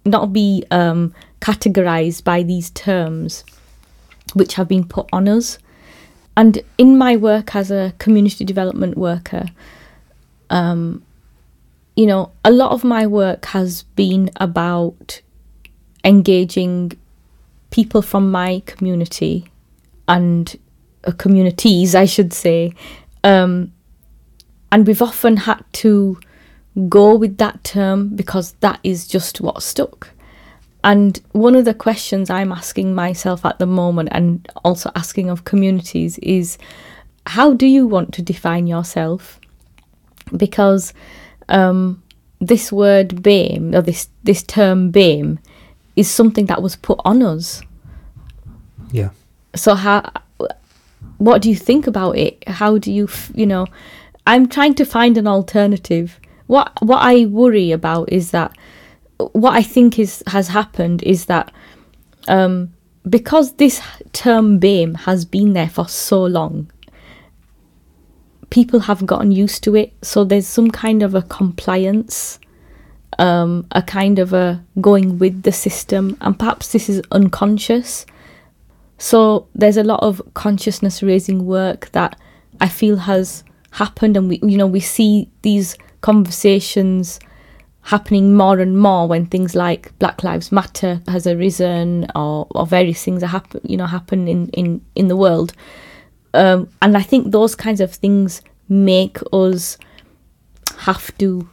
not 0.05 0.33
be 0.33 0.63
um, 0.71 1.13
categorized 1.41 2.23
by 2.23 2.43
these 2.43 2.69
terms 2.71 3.43
which 4.33 4.55
have 4.55 4.67
been 4.67 4.85
put 4.85 5.07
on 5.11 5.27
us. 5.27 5.57
And 6.37 6.61
in 6.77 6.97
my 6.97 7.15
work 7.15 7.55
as 7.55 7.71
a 7.71 7.93
community 7.97 8.45
development 8.45 8.97
worker, 8.97 9.45
um, 10.49 11.03
you 11.95 12.05
know, 12.05 12.31
a 12.45 12.51
lot 12.51 12.71
of 12.71 12.83
my 12.83 13.05
work 13.07 13.45
has 13.47 13.83
been 13.83 14.29
about 14.37 15.21
engaging 16.03 16.93
people 17.71 18.01
from 18.01 18.31
my 18.31 18.61
community 18.65 19.45
and 20.07 20.57
uh, 21.03 21.11
communities, 21.11 21.93
I 21.95 22.05
should 22.05 22.33
say. 22.33 22.73
Um, 23.23 23.73
and 24.71 24.87
we've 24.87 25.01
often 25.01 25.37
had 25.37 25.63
to 25.73 26.19
go 26.87 27.15
with 27.15 27.37
that 27.37 27.63
term 27.63 28.15
because 28.15 28.53
that 28.59 28.79
is 28.83 29.07
just 29.07 29.41
what 29.41 29.61
stuck. 29.63 30.09
And 30.83 31.19
one 31.33 31.55
of 31.55 31.65
the 31.65 31.73
questions 31.73 32.29
I'm 32.29 32.51
asking 32.51 32.95
myself 32.95 33.45
at 33.45 33.59
the 33.59 33.65
moment 33.65 34.09
and 34.11 34.47
also 34.63 34.91
asking 34.95 35.29
of 35.29 35.43
communities 35.43 36.17
is 36.19 36.57
how 37.27 37.53
do 37.53 37.67
you 37.67 37.85
want 37.85 38.13
to 38.13 38.21
define 38.21 38.65
yourself? 38.65 39.39
Because 40.35 40.93
um, 41.49 42.01
this 42.39 42.71
word 42.71 43.21
BAME 43.21 43.75
or 43.75 43.81
this, 43.81 44.07
this 44.23 44.41
term 44.43 44.91
BAME 44.91 45.39
is 45.95 46.09
something 46.09 46.45
that 46.45 46.61
was 46.61 46.77
put 46.77 46.99
on 47.03 47.21
us. 47.21 47.61
Yeah. 48.91 49.09
So 49.55 49.75
how 49.75 50.11
what 51.17 51.41
do 51.41 51.49
you 51.49 51.55
think 51.55 51.87
about 51.87 52.17
it? 52.17 52.47
How 52.47 52.77
do 52.77 52.91
you 52.91 53.09
you 53.35 53.45
know 53.45 53.67
I'm 54.25 54.47
trying 54.47 54.75
to 54.75 54.85
find 54.85 55.17
an 55.17 55.27
alternative. 55.27 56.19
What 56.49 56.81
what 56.81 57.03
I 57.03 57.27
worry 57.27 57.71
about 57.71 58.11
is 58.11 58.31
that 58.31 58.57
what 59.33 59.53
I 59.53 59.61
think 59.61 59.99
is 59.99 60.23
has 60.25 60.47
happened 60.47 61.03
is 61.03 61.25
that 61.25 61.51
um, 62.27 62.73
because 63.07 63.53
this 63.57 63.79
term 64.13 64.59
BAME 64.59 64.95
has 65.01 65.25
been 65.25 65.53
there 65.53 65.69
for 65.69 65.87
so 65.87 66.23
long, 66.23 66.71
people 68.49 68.79
have 68.79 69.05
gotten 69.05 69.31
used 69.31 69.63
to 69.65 69.75
it. 69.75 69.93
So 70.01 70.23
there's 70.23 70.47
some 70.47 70.71
kind 70.71 71.03
of 71.03 71.13
a 71.13 71.21
compliance, 71.21 72.39
um, 73.19 73.67
a 73.73 73.83
kind 73.83 74.17
of 74.17 74.33
a 74.33 74.65
going 74.81 75.19
with 75.19 75.43
the 75.43 75.51
system, 75.51 76.17
and 76.19 76.39
perhaps 76.39 76.71
this 76.71 76.89
is 76.89 77.03
unconscious. 77.11 78.07
So 78.97 79.47
there's 79.53 79.77
a 79.77 79.83
lot 79.83 80.01
of 80.01 80.19
consciousness 80.33 81.03
raising 81.03 81.45
work 81.45 81.91
that 81.91 82.19
I 82.59 82.69
feel 82.69 82.97
has 82.97 83.43
happened, 83.69 84.17
and 84.17 84.29
we 84.29 84.39
you 84.41 84.57
know 84.57 84.65
we 84.65 84.79
see 84.79 85.29
these 85.43 85.77
conversations 86.01 87.19
happening 87.81 88.35
more 88.35 88.59
and 88.59 88.77
more 88.77 89.07
when 89.07 89.25
things 89.25 89.55
like 89.55 89.97
Black 89.99 90.23
Lives 90.23 90.51
Matter 90.51 91.01
has 91.07 91.25
arisen 91.25 92.07
or, 92.15 92.47
or 92.51 92.67
various 92.67 93.03
things 93.03 93.23
are 93.23 93.27
happen 93.27 93.61
you 93.63 93.77
know 93.77 93.85
happen 93.85 94.27
in, 94.27 94.49
in, 94.49 94.85
in 94.95 95.07
the 95.07 95.17
world. 95.17 95.53
Um, 96.33 96.69
and 96.81 96.95
I 96.95 97.01
think 97.01 97.31
those 97.31 97.55
kinds 97.55 97.81
of 97.81 97.93
things 97.93 98.41
make 98.67 99.17
us 99.33 99.77
have 100.77 101.17
to 101.17 101.49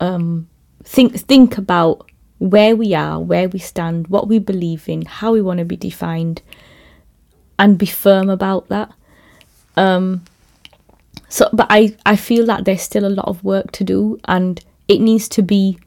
um, 0.00 0.48
think 0.84 1.14
think 1.14 1.56
about 1.56 2.10
where 2.38 2.74
we 2.74 2.92
are, 2.92 3.20
where 3.20 3.48
we 3.48 3.58
stand, 3.58 4.08
what 4.08 4.26
we 4.26 4.38
believe 4.38 4.88
in, 4.88 5.02
how 5.02 5.32
we 5.32 5.40
want 5.40 5.58
to 5.58 5.64
be 5.64 5.76
defined, 5.76 6.42
and 7.58 7.78
be 7.78 7.86
firm 7.86 8.28
about 8.28 8.68
that. 8.68 8.92
Um, 9.76 10.24
so, 11.32 11.48
but 11.50 11.66
I, 11.70 11.96
I 12.04 12.16
feel 12.16 12.44
that 12.44 12.66
there's 12.66 12.82
still 12.82 13.06
a 13.06 13.08
lot 13.08 13.26
of 13.26 13.42
work 13.42 13.72
to 13.72 13.84
do, 13.84 14.20
and 14.26 14.62
it 14.86 15.00
needs 15.00 15.30
to 15.30 15.40
be 15.40 15.78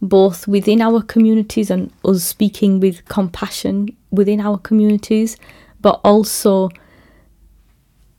both 0.00 0.46
within 0.46 0.80
our 0.80 1.02
communities 1.02 1.72
and 1.72 1.92
us 2.04 2.22
speaking 2.22 2.78
with 2.78 3.04
compassion 3.06 3.96
within 4.12 4.40
our 4.40 4.58
communities, 4.58 5.36
but 5.80 6.00
also 6.04 6.70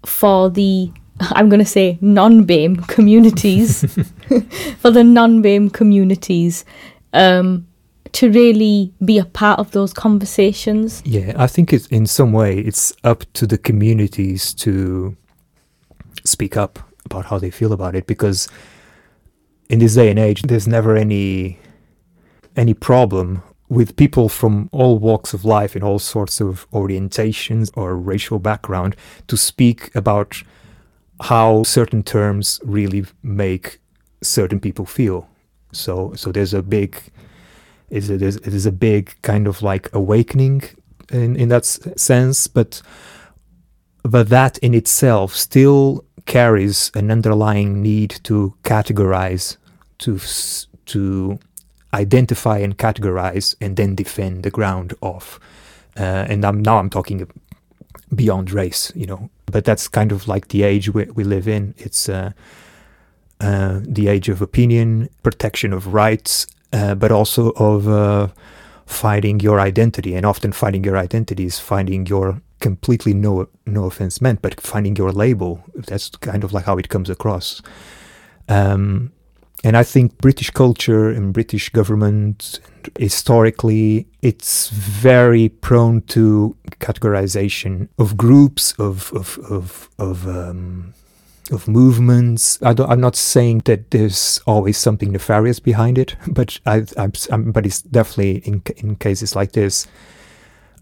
for 0.05 0.49
the 0.49 0.91
I'm 1.31 1.47
going 1.47 1.61
to 1.61 1.65
say 1.65 1.97
non 2.01 2.43
BAME 2.43 2.85
communities, 2.89 3.83
for 4.79 4.91
the 4.91 5.05
non 5.05 5.41
BAME 5.41 5.71
communities, 5.71 6.65
um, 7.13 7.65
to 8.11 8.29
really 8.29 8.93
be 9.05 9.19
a 9.19 9.25
part 9.25 9.57
of 9.57 9.71
those 9.71 9.93
conversations. 9.93 11.01
Yeah, 11.05 11.31
I 11.37 11.47
think 11.47 11.71
it's 11.71 11.87
in 11.87 12.07
some 12.07 12.33
way 12.33 12.59
it's 12.59 12.91
up 13.05 13.23
to 13.35 13.47
the 13.47 13.57
communities 13.57 14.53
to 14.55 15.15
speak 16.23 16.57
up 16.57 16.79
about 17.05 17.25
how 17.25 17.37
they 17.37 17.51
feel 17.51 17.73
about 17.73 17.95
it 17.95 18.07
because 18.07 18.47
in 19.69 19.79
this 19.79 19.95
day 19.95 20.09
and 20.09 20.19
age 20.19 20.41
there's 20.43 20.67
never 20.67 20.95
any 20.95 21.59
any 22.55 22.73
problem 22.73 23.41
with 23.69 23.95
people 23.95 24.29
from 24.29 24.69
all 24.71 24.99
walks 24.99 25.33
of 25.33 25.43
life 25.43 25.75
in 25.75 25.83
all 25.83 25.97
sorts 25.97 26.39
of 26.39 26.69
orientations 26.71 27.71
or 27.75 27.97
racial 27.97 28.37
background 28.37 28.95
to 29.27 29.35
speak 29.35 29.93
about 29.95 30.43
how 31.21 31.63
certain 31.63 32.03
terms 32.03 32.59
really 32.63 33.05
make 33.23 33.79
certain 34.21 34.59
people 34.59 34.85
feel. 34.85 35.27
So 35.71 36.13
so 36.15 36.31
there's 36.31 36.53
a 36.53 36.61
big 36.61 36.95
is 37.89 38.09
it 38.09 38.21
is 38.21 38.35
it 38.37 38.53
is 38.53 38.65
a 38.65 38.71
big 38.71 39.15
kind 39.21 39.47
of 39.47 39.61
like 39.61 39.89
awakening 39.93 40.63
in 41.11 41.35
in 41.35 41.49
that 41.49 41.65
sense 41.65 42.47
but 42.47 42.81
but 44.03 44.29
that 44.29 44.57
in 44.59 44.73
itself 44.73 45.35
still 45.35 46.03
carries 46.25 46.91
an 46.95 47.11
underlying 47.11 47.81
need 47.81 48.19
to 48.23 48.53
categorize, 48.63 49.57
to 49.99 50.19
to 50.85 51.39
identify 51.93 52.57
and 52.57 52.77
categorize, 52.77 53.55
and 53.61 53.75
then 53.75 53.95
defend 53.95 54.43
the 54.43 54.51
ground 54.51 54.93
of. 55.01 55.39
Uh, 55.95 56.25
and 56.27 56.43
I'm, 56.43 56.61
now 56.61 56.79
I'm 56.79 56.89
talking 56.89 57.29
beyond 58.13 58.51
race, 58.51 58.91
you 58.95 59.05
know. 59.05 59.29
But 59.45 59.65
that's 59.65 59.87
kind 59.87 60.11
of 60.11 60.27
like 60.27 60.47
the 60.47 60.63
age 60.63 60.93
we, 60.93 61.05
we 61.05 61.23
live 61.23 61.47
in. 61.47 61.75
It's 61.77 62.09
uh, 62.09 62.31
uh, 63.39 63.79
the 63.83 64.07
age 64.07 64.29
of 64.29 64.41
opinion, 64.41 65.09
protection 65.21 65.73
of 65.73 65.93
rights, 65.93 66.47
uh, 66.71 66.95
but 66.95 67.11
also 67.11 67.51
of 67.51 67.87
uh, 67.87 68.29
finding 68.85 69.39
your 69.39 69.59
identity. 69.59 70.15
And 70.15 70.25
often, 70.25 70.51
finding 70.51 70.83
your 70.83 70.97
identity 70.97 71.45
is 71.45 71.59
finding 71.59 72.07
your 72.07 72.41
completely 72.63 73.13
no 73.13 73.47
no 73.65 73.83
offense 73.85 74.21
meant, 74.21 74.41
but 74.41 74.59
finding 74.61 74.95
your 74.95 75.11
label. 75.11 75.61
That's 75.75 76.09
kind 76.09 76.43
of 76.43 76.53
like 76.53 76.65
how 76.65 76.77
it 76.77 76.87
comes 76.87 77.09
across. 77.09 77.61
Um, 78.47 79.11
and 79.65 79.77
I 79.77 79.83
think 79.83 80.17
British 80.17 80.49
culture 80.49 81.09
and 81.09 81.33
British 81.33 81.69
government 81.69 82.59
historically 82.99 84.05
it's 84.21 84.69
very 84.69 85.47
prone 85.47 86.01
to 86.01 86.55
categorization 86.79 87.87
of 87.97 88.17
groups 88.17 88.73
of 88.79 89.11
of 89.13 89.37
of 89.49 89.89
of, 89.97 90.27
um, 90.27 90.93
of 91.51 91.67
movements. 91.67 92.61
I 92.61 92.71
am 92.93 93.01
not 93.01 93.15
saying 93.15 93.63
that 93.65 93.91
there's 93.91 94.41
always 94.45 94.77
something 94.77 95.11
nefarious 95.11 95.59
behind 95.59 95.97
it, 95.97 96.15
but 96.27 96.59
I, 96.65 96.85
I'm, 96.97 97.51
but 97.51 97.65
it's 97.65 97.81
definitely 97.81 98.37
in 98.49 98.61
in 98.77 98.95
cases 98.95 99.35
like 99.35 99.51
this 99.51 99.87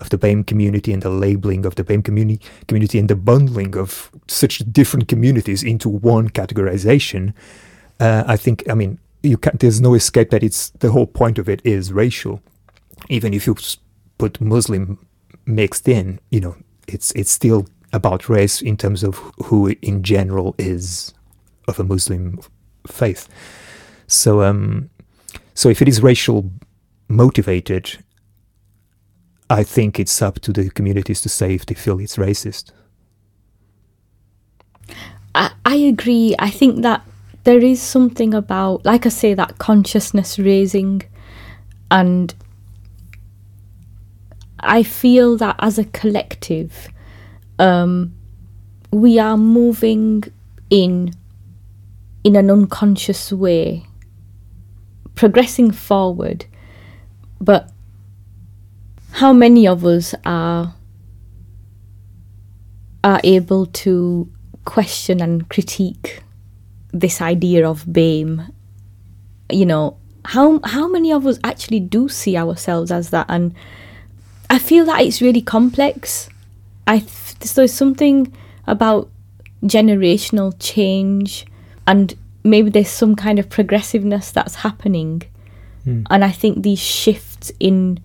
of 0.02 0.10
the 0.10 0.18
BAME 0.18 0.44
community 0.46 0.92
and 0.92 1.02
the 1.02 1.10
labeling 1.10 1.66
of 1.66 1.76
the 1.76 1.84
BAME 1.84 2.04
community, 2.04 2.44
community 2.68 3.00
and 3.00 3.10
the 3.10 3.16
bundling 3.16 3.78
of 3.78 4.12
such 4.28 4.60
different 4.72 5.08
communities 5.08 5.64
into 5.64 5.88
one 5.88 6.30
categorization, 6.30 7.34
uh, 8.00 8.24
I 8.28 8.36
think, 8.36 8.70
I 8.70 8.74
mean, 8.74 9.00
you 9.24 9.38
can 9.38 9.56
there's 9.60 9.80
no 9.80 9.94
escape 9.94 10.32
that 10.32 10.44
it's 10.44 10.72
the 10.80 10.92
whole 10.92 11.08
point 11.08 11.38
of 11.38 11.48
it 11.48 11.62
is 11.64 11.94
racial. 11.94 12.42
Even 13.10 13.34
if 13.34 13.46
you 13.46 13.56
put 14.18 14.42
Muslim 14.42 14.98
mixed 15.46 15.88
in, 15.88 16.20
you 16.32 16.40
know, 16.40 16.56
it's 16.88 17.12
it's 17.12 17.32
still 17.32 17.68
about 17.94 18.30
race 18.30 18.62
in 18.62 18.78
terms 18.78 19.04
of 19.04 19.18
who 19.46 19.76
in 19.82 20.02
general 20.02 20.56
is 20.58 21.14
of 21.68 21.80
a 21.80 21.84
Muslim 21.84 22.40
faith. 22.88 23.28
So 24.08 24.42
um, 24.42 24.90
so 25.54 25.70
if 25.70 25.82
it 25.82 25.88
is 25.88 26.02
racial 26.02 26.50
motivated, 27.08 28.04
I 29.52 29.64
think 29.64 30.00
it's 30.00 30.22
up 30.22 30.40
to 30.42 30.54
the 30.54 30.70
communities 30.70 31.20
to 31.22 31.30
say 31.30 31.54
if 31.54 31.66
they 31.66 31.76
feel 31.76 32.00
it's 32.00 32.16
racist. 32.16 32.72
I, 35.36 35.52
I 35.66 35.76
agree. 35.76 36.36
I 36.40 36.50
think 36.50 36.84
that 36.84 37.06
there 37.44 37.60
is 37.60 37.82
something 37.82 38.34
about, 38.34 38.86
like 38.86 39.06
I 39.06 39.10
say, 39.10 39.34
that 39.34 39.58
consciousness 39.58 40.40
raising, 40.40 41.02
and 41.90 42.34
I 44.62 44.84
feel 44.84 45.36
that 45.38 45.58
as 45.60 45.78
a 45.78 45.86
collective, 45.86 46.88
um, 47.60 48.14
we 48.92 49.20
are 49.20 49.38
moving 49.38 50.24
in 50.70 51.14
in 52.24 52.36
an 52.38 52.50
unconscious 52.50 53.34
way, 53.34 53.86
progressing 55.16 55.72
forward, 55.72 56.46
but 57.42 57.71
how 59.12 59.34
many 59.34 59.68
of 59.68 59.86
us 59.86 60.16
are 60.26 60.74
are 63.04 63.22
able 63.24 63.66
to 63.66 64.30
question 64.66 65.22
and 65.22 65.50
critique 65.50 66.24
this 66.92 67.22
idea 67.22 67.68
of 67.68 67.86
BAME. 67.86 68.54
You 69.52 69.66
know, 69.66 69.98
how 70.26 70.60
how 70.64 70.88
many 70.88 71.12
of 71.12 71.26
us 71.26 71.40
actually 71.44 71.80
do 71.80 72.08
see 72.10 72.38
ourselves 72.38 72.92
as 72.92 73.10
that? 73.10 73.26
And 73.30 73.54
I 74.50 74.60
feel 74.60 74.86
that 74.86 75.02
it's 75.02 75.22
really 75.22 75.42
complex. 75.42 76.30
I 76.88 77.00
th- 77.00 77.54
there's 77.54 77.74
something 77.74 78.34
about 78.68 79.10
generational 79.64 80.54
change, 80.60 81.46
and 81.88 82.14
maybe 82.44 82.70
there's 82.70 82.90
some 82.90 83.16
kind 83.16 83.40
of 83.40 83.50
progressiveness 83.50 84.32
that's 84.32 84.56
happening. 84.56 85.24
Mm. 85.86 86.06
And 86.10 86.24
I 86.24 86.32
think 86.32 86.64
these 86.64 86.80
shifts 86.80 87.52
in 87.60 88.00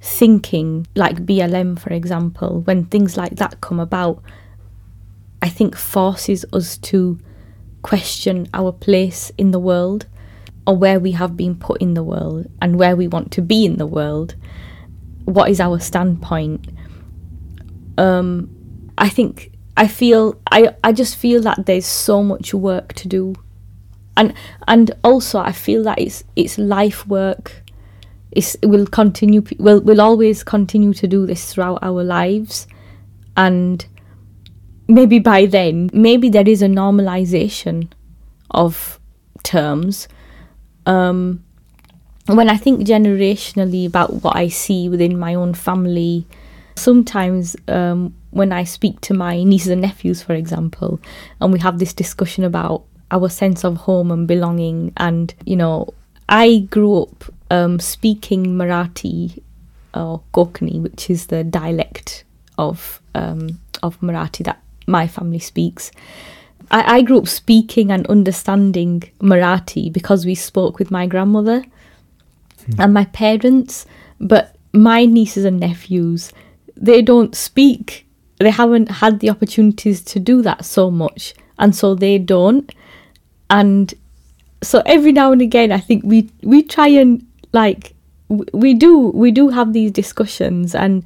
thinking, 0.00 0.86
like 0.94 1.26
BLM, 1.26 1.78
for 1.78 1.92
example, 1.92 2.62
when 2.62 2.86
things 2.86 3.16
like 3.16 3.36
that 3.36 3.60
come 3.60 3.80
about, 3.80 4.22
I 5.42 5.48
think 5.48 5.76
forces 5.76 6.44
us 6.52 6.76
to 6.78 7.18
question 7.82 8.48
our 8.52 8.72
place 8.72 9.30
in 9.38 9.50
the 9.50 9.58
world 9.58 10.06
or 10.66 10.76
where 10.76 11.00
we 11.00 11.12
have 11.12 11.36
been 11.36 11.54
put 11.54 11.80
in 11.80 11.94
the 11.94 12.02
world 12.02 12.46
and 12.60 12.78
where 12.78 12.96
we 12.96 13.08
want 13.08 13.32
to 13.32 13.42
be 13.42 13.64
in 13.64 13.76
the 13.76 13.86
world. 13.86 14.34
What 15.24 15.50
is 15.50 15.60
our 15.60 15.78
standpoint? 15.78 16.68
Um, 17.96 18.50
I 18.98 19.08
think 19.08 19.52
I 19.76 19.86
feel 19.86 20.38
I, 20.50 20.74
I 20.82 20.92
just 20.92 21.16
feel 21.16 21.40
that 21.42 21.66
there's 21.66 21.86
so 21.86 22.22
much 22.22 22.52
work 22.52 22.92
to 22.94 23.08
do. 23.08 23.34
And 24.16 24.34
and 24.66 24.90
also 25.04 25.38
I 25.38 25.52
feel 25.52 25.84
that 25.84 25.98
it's 25.98 26.24
it's 26.36 26.58
life 26.58 27.06
work. 27.06 27.62
It 28.38 28.56
will 28.62 28.86
continue 28.86 29.42
will 29.58 29.80
will 29.80 30.00
always 30.00 30.44
continue 30.44 30.92
to 30.94 31.06
do 31.06 31.26
this 31.26 31.52
throughout 31.52 31.80
our 31.82 32.04
lives 32.04 32.66
and 33.36 33.86
maybe 34.88 35.18
by 35.18 35.46
then, 35.46 35.90
maybe 35.92 36.28
there 36.30 36.48
is 36.48 36.62
a 36.62 36.66
normalization 36.66 37.88
of 38.50 38.98
terms. 39.44 40.08
Um, 40.86 41.44
when 42.26 42.48
I 42.48 42.56
think 42.56 42.80
generationally 42.80 43.86
about 43.86 44.22
what 44.24 44.36
I 44.36 44.48
see 44.48 44.88
within 44.88 45.18
my 45.18 45.34
own 45.34 45.54
family, 45.54 46.26
sometimes 46.74 47.54
um, 47.68 48.14
when 48.30 48.50
I 48.50 48.64
speak 48.64 49.00
to 49.02 49.14
my 49.14 49.42
nieces 49.44 49.68
and 49.68 49.82
nephews, 49.82 50.22
for 50.22 50.34
example, 50.34 51.00
and 51.40 51.52
we 51.52 51.58
have 51.60 51.78
this 51.78 51.94
discussion 51.94 52.44
about 52.44 52.84
our 53.10 53.28
sense 53.28 53.64
of 53.64 53.76
home 53.76 54.10
and 54.10 54.26
belonging, 54.26 54.92
and 54.96 55.34
you 55.46 55.56
know, 55.56 55.94
I 56.28 56.66
grew 56.70 57.02
up 57.02 57.24
um, 57.50 57.78
speaking 57.78 58.46
Marathi 58.56 59.42
or 59.94 60.22
Konkani, 60.34 60.80
which 60.80 61.10
is 61.10 61.26
the 61.26 61.44
dialect 61.44 62.24
of 62.56 63.00
um, 63.14 63.58
of 63.82 64.00
Marathi 64.00 64.44
that 64.44 64.62
my 64.86 65.06
family 65.06 65.38
speaks. 65.38 65.90
I, 66.70 66.96
I 66.98 67.02
grew 67.02 67.18
up 67.18 67.28
speaking 67.28 67.90
and 67.90 68.06
understanding 68.08 69.02
Marathi 69.20 69.92
because 69.92 70.26
we 70.26 70.34
spoke 70.34 70.78
with 70.78 70.90
my 70.90 71.06
grandmother 71.06 71.64
Hmm. 72.66 72.80
and 72.80 72.94
my 72.94 73.04
parents, 73.06 73.86
but 74.20 74.56
my 74.72 75.04
nieces 75.04 75.44
and 75.44 75.60
nephews, 75.60 76.32
they 76.76 77.02
don't 77.02 77.34
speak. 77.34 78.06
They 78.38 78.50
haven't 78.50 78.90
had 78.90 79.20
the 79.20 79.30
opportunities 79.30 80.02
to 80.02 80.20
do 80.20 80.42
that 80.42 80.64
so 80.64 80.90
much, 80.90 81.34
and 81.58 81.74
so 81.74 81.94
they 81.94 82.18
don't. 82.18 82.72
And 83.50 83.94
so 84.62 84.82
every 84.86 85.12
now 85.12 85.32
and 85.32 85.40
again, 85.40 85.72
I 85.72 85.78
think 85.78 86.04
we 86.04 86.30
we 86.42 86.62
try 86.62 86.88
and 86.88 87.24
like 87.52 87.94
we 88.28 88.74
do 88.74 89.08
we 89.08 89.30
do 89.30 89.48
have 89.48 89.72
these 89.72 89.90
discussions, 89.90 90.74
and 90.74 91.04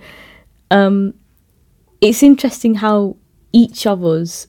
um, 0.70 1.14
it's 2.00 2.22
interesting 2.22 2.74
how 2.74 3.16
each 3.52 3.87
of 3.87 4.05
us 4.05 4.48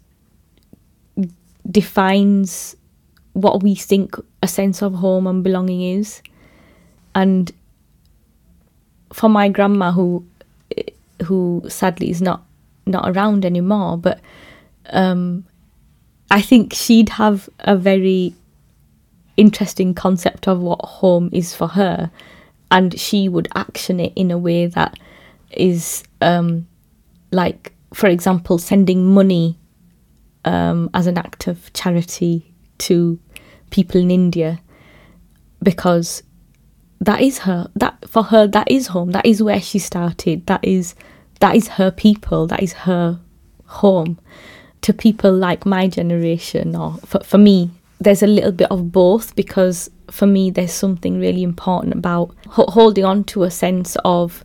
defines 1.69 2.75
what 3.33 3.63
we 3.63 3.75
think 3.75 4.15
a 4.41 4.47
sense 4.47 4.81
of 4.81 4.95
home 4.95 5.27
and 5.27 5.43
belonging 5.43 5.81
is. 5.81 6.21
And 7.15 7.51
for 9.11 9.29
my 9.29 9.49
grandma, 9.49 9.91
who 9.91 10.25
who 11.23 11.63
sadly 11.67 12.09
is 12.09 12.21
not 12.21 12.43
not 12.85 13.09
around 13.09 13.45
anymore, 13.45 13.97
but 13.97 14.19
um, 14.89 15.45
I 16.31 16.41
think 16.41 16.73
she'd 16.73 17.09
have 17.09 17.49
a 17.59 17.77
very 17.77 18.33
interesting 19.37 19.93
concept 19.93 20.47
of 20.47 20.59
what 20.59 20.83
home 20.83 21.29
is 21.31 21.55
for 21.55 21.69
her, 21.69 22.11
and 22.71 22.99
she 22.99 23.29
would 23.29 23.47
action 23.55 23.99
it 23.99 24.13
in 24.15 24.31
a 24.31 24.37
way 24.37 24.67
that 24.67 24.97
is 25.51 26.03
um, 26.21 26.67
like, 27.31 27.73
for 27.93 28.07
example, 28.07 28.57
sending 28.57 29.13
money 29.13 29.57
um, 30.45 30.89
as 30.93 31.07
an 31.07 31.17
act 31.17 31.47
of 31.47 31.71
charity 31.73 32.53
to 32.79 33.19
people 33.69 34.01
in 34.01 34.11
India 34.11 34.59
because 35.61 36.23
that 36.99 37.21
is 37.21 37.39
her 37.39 37.69
that 37.75 37.97
for 38.07 38.23
her 38.23 38.45
that 38.47 38.69
is 38.69 38.87
home 38.87 39.11
that 39.11 39.25
is 39.25 39.41
where 39.41 39.59
she 39.59 39.79
started 39.79 40.45
that 40.45 40.63
is 40.63 40.95
that 41.39 41.55
is 41.55 41.67
her 41.69 41.91
people 41.91 42.47
that 42.47 42.63
is 42.63 42.73
her 42.73 43.19
home. 43.65 44.19
To 44.81 44.93
people 44.93 45.33
like 45.33 45.65
my 45.65 45.87
generation 45.87 46.75
or 46.75 46.97
for, 47.05 47.23
for 47.23 47.37
me 47.37 47.71
there's 48.03 48.23
a 48.23 48.27
little 48.27 48.51
bit 48.51 48.69
of 48.71 48.91
both 48.91 49.35
because 49.35 49.89
for 50.11 50.25
me 50.25 50.49
there's 50.49 50.73
something 50.73 51.19
really 51.19 51.43
important 51.43 51.93
about 51.93 52.35
ho- 52.49 52.67
holding 52.69 53.05
on 53.05 53.23
to 53.23 53.43
a 53.43 53.51
sense 53.51 53.97
of 54.03 54.43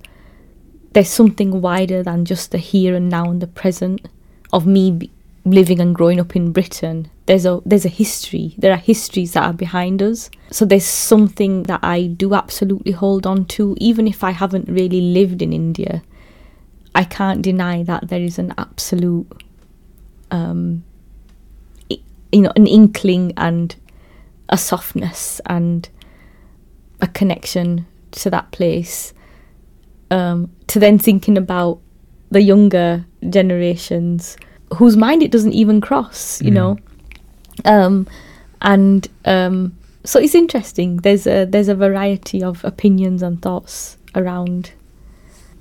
there's 0.92 1.09
something 1.11 1.61
wider 1.61 2.03
than 2.03 2.25
just 2.25 2.51
the 2.51 2.59
here 2.59 2.94
and 2.94 3.09
now 3.09 3.31
and 3.31 3.40
the 3.40 3.47
present 3.47 4.09
of 4.53 4.66
me 4.66 4.90
be- 4.90 5.11
living 5.44 5.81
and 5.81 5.94
growing 5.94 6.21
up 6.21 6.37
in 6.37 6.53
Britain, 6.53 7.11
there's 7.27 7.44
a 7.44 7.61
there's 7.64 7.85
a 7.85 7.90
history. 7.90 8.55
There 8.59 8.73
are 8.73 8.79
histories 8.79 9.33
that 9.33 9.44
are 9.44 9.53
behind 9.53 10.03
us. 10.03 10.31
So 10.51 10.64
there's 10.64 10.85
something 10.85 11.64
that 11.64 11.81
I 11.83 12.07
do 12.07 12.35
absolutely 12.35 12.92
hold 12.92 13.27
on 13.27 13.44
to, 13.47 13.77
even 13.79 14.07
if 14.07 14.25
I 14.25 14.31
haven't 14.31 14.68
really 14.68 15.01
lived 15.01 15.42
in 15.42 15.53
India. 15.53 16.03
I 16.94 17.05
can't 17.05 17.42
deny 17.42 17.83
that 17.85 18.09
there 18.09 18.21
is 18.21 18.38
an 18.38 18.55
absolute, 18.59 19.31
um, 20.31 20.85
you 22.33 22.41
know, 22.43 22.53
an 22.57 22.67
inkling 22.67 23.33
and 23.37 23.75
a 24.49 24.57
softness 24.59 25.41
and 25.47 25.88
a 27.01 27.07
connection 27.07 27.87
to 28.12 28.31
that 28.31 28.51
place. 28.51 29.12
Um, 30.11 30.51
to 30.69 30.79
then 30.79 30.99
thinking 30.99 31.37
about 31.37 31.81
the 32.31 32.41
younger 32.41 33.05
generations 33.29 34.37
whose 34.75 34.97
mind 34.97 35.23
it 35.23 35.31
doesn't 35.31 35.53
even 35.53 35.81
cross, 35.81 36.41
you 36.43 36.51
Mm. 36.51 36.55
know. 36.55 36.79
Um, 37.64 38.07
and 38.62 39.07
um, 39.25 39.77
so 40.05 40.19
it's 40.19 40.35
interesting. 40.35 40.97
There's 40.99 41.27
a 41.27 41.45
there's 41.45 41.69
a 41.69 41.75
variety 41.75 42.43
of 42.43 42.64
opinions 42.64 43.23
and 43.23 43.41
thoughts 43.43 43.97
around. 44.14 44.73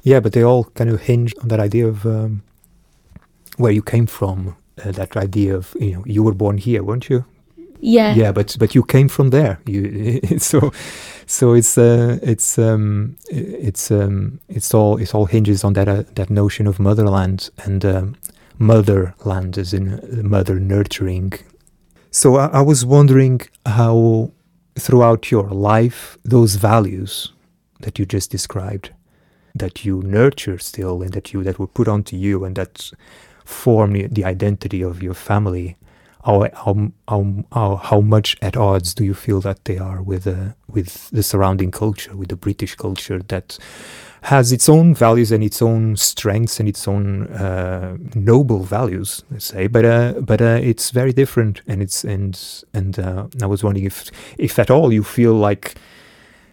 Yeah, 0.03 0.21
but 0.21 0.32
they 0.34 0.43
all 0.43 0.65
kind 0.75 0.89
of 0.89 1.01
hinge 1.01 1.34
on 1.41 1.49
that 1.49 1.60
idea 1.60 1.88
of 1.88 2.06
um, 2.06 2.41
where 3.58 3.71
you 3.73 3.82
came 3.82 4.08
from. 4.08 4.56
Uh, 4.83 4.91
that 4.91 5.17
idea 5.17 5.55
of 5.55 5.75
you 5.79 5.93
know 5.93 6.03
you 6.05 6.23
were 6.23 6.33
born 6.33 6.57
here, 6.57 6.83
weren't 6.83 7.09
you? 7.09 7.25
Yeah, 7.79 8.15
yeah 8.15 8.31
but 8.31 8.55
but 8.59 8.75
you 8.75 8.83
came 8.83 9.09
from 9.09 9.29
there. 9.29 9.59
You 9.65 10.21
so 10.37 10.71
so 11.25 11.53
it's 11.53 11.77
uh 11.77 12.19
it's 12.21 12.57
um 12.57 13.17
it's 13.29 13.91
um 13.91 14.39
it's 14.49 14.73
all 14.73 14.97
it 14.97 15.13
all 15.13 15.25
hinges 15.25 15.63
on 15.63 15.73
that 15.73 15.87
uh, 15.87 16.03
that 16.15 16.29
notion 16.29 16.67
of 16.67 16.79
motherland 16.79 17.49
and 17.65 17.85
um, 17.85 18.15
motherland 18.57 19.57
as 19.57 19.73
in 19.73 19.93
uh, 19.93 20.23
mother 20.23 20.59
nurturing. 20.59 21.33
So 22.11 22.37
I, 22.37 22.47
I 22.47 22.61
was 22.61 22.85
wondering 22.85 23.41
how 23.65 24.31
throughout 24.75 25.31
your 25.31 25.49
life 25.49 26.17
those 26.23 26.55
values 26.55 27.33
that 27.81 27.99
you 27.99 28.05
just 28.05 28.31
described 28.31 28.91
that 29.55 29.85
you 29.85 30.01
nurture 30.03 30.57
still 30.59 31.01
and 31.01 31.13
that 31.13 31.33
you 31.33 31.43
that 31.43 31.59
were 31.59 31.67
put 31.67 31.87
onto 31.87 32.15
you 32.15 32.45
and 32.45 32.55
that 32.55 32.91
form 33.47 33.93
the, 33.93 34.25
identity 34.25 34.81
of 34.81 35.01
your 35.01 35.13
family 35.13 35.77
how, 36.25 36.49
how, 36.53 36.91
how, 37.53 37.75
how, 37.77 38.01
much 38.01 38.36
at 38.41 38.57
odds 38.57 38.93
do 38.93 39.05
you 39.05 39.13
feel 39.13 39.39
that 39.39 39.63
they 39.63 39.77
are 39.77 40.01
with, 40.01 40.27
uh, 40.27 40.49
with 40.67 41.10
the 41.12 41.23
surrounding 41.23 41.71
culture, 41.71 42.13
with 42.17 42.27
the 42.27 42.36
British 42.36 42.75
culture 42.75 43.19
that 43.29 43.57
has 44.23 44.51
its 44.51 44.67
own 44.67 44.93
values 44.93 45.31
and 45.31 45.41
its 45.41 45.62
own 45.62 45.95
strengths 45.95 46.60
and 46.60 46.67
its 46.67 46.86
own 46.86 47.27
uh, 47.27 47.95
noble 48.13 48.63
values, 48.63 49.23
let's 49.31 49.45
say, 49.45 49.67
but 49.67 49.86
uh, 49.86 50.15
but 50.19 50.41
uh, 50.41 50.60
it's 50.62 50.91
very 50.91 51.13
different, 51.13 51.62
and 51.67 51.81
it's 51.81 52.03
and 52.03 52.65
and 52.73 52.99
uh, 52.99 53.27
I 53.41 53.45
was 53.45 53.63
wondering 53.63 53.86
if 53.86 54.12
if 54.38 54.60
at 54.60 54.69
all 54.69 54.91
you 54.91 55.03
feel 55.03 55.33
like 55.33 55.75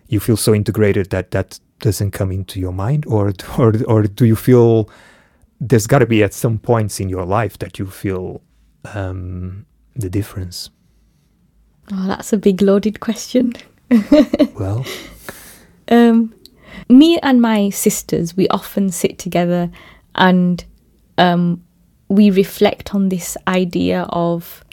you 0.07 0.21
feel 0.21 0.37
so 0.37 0.55
integrated 0.55 1.11
that 1.11 1.33
that 1.33 1.59
doesn't 1.81 2.13
come 2.13 2.31
into 2.31 2.61
your 2.61 2.73
mind, 2.73 3.07
or 3.07 3.33
or 3.59 3.73
or 3.89 4.03
do 4.05 4.25
you 4.25 4.37
feel 4.37 4.89
there's 5.69 5.87
got 5.87 6.01
to 6.01 6.07
be 6.07 6.23
at 6.23 6.35
some 6.35 6.59
points 6.59 7.01
in 7.01 7.09
your 7.09 7.25
life 7.25 7.59
that 7.59 7.79
you 7.79 7.87
feel 7.87 8.43
um, 8.95 9.65
the 9.97 10.11
difference? 10.11 10.69
Oh, 11.91 12.07
that's 12.07 12.33
a 12.33 12.37
big 12.37 12.61
loaded 12.61 13.01
question. 13.01 13.55
well, 14.55 14.85
um, 15.91 16.35
me 16.89 17.19
and 17.23 17.41
my 17.41 17.71
sisters, 17.71 18.37
we 18.37 18.47
often 18.49 18.91
sit 18.91 19.19
together 19.19 19.71
and 20.15 20.63
um, 21.17 21.65
we 22.09 22.31
reflect 22.31 22.95
on 22.95 23.09
this 23.09 23.37
idea 23.49 24.03
of 24.11 24.65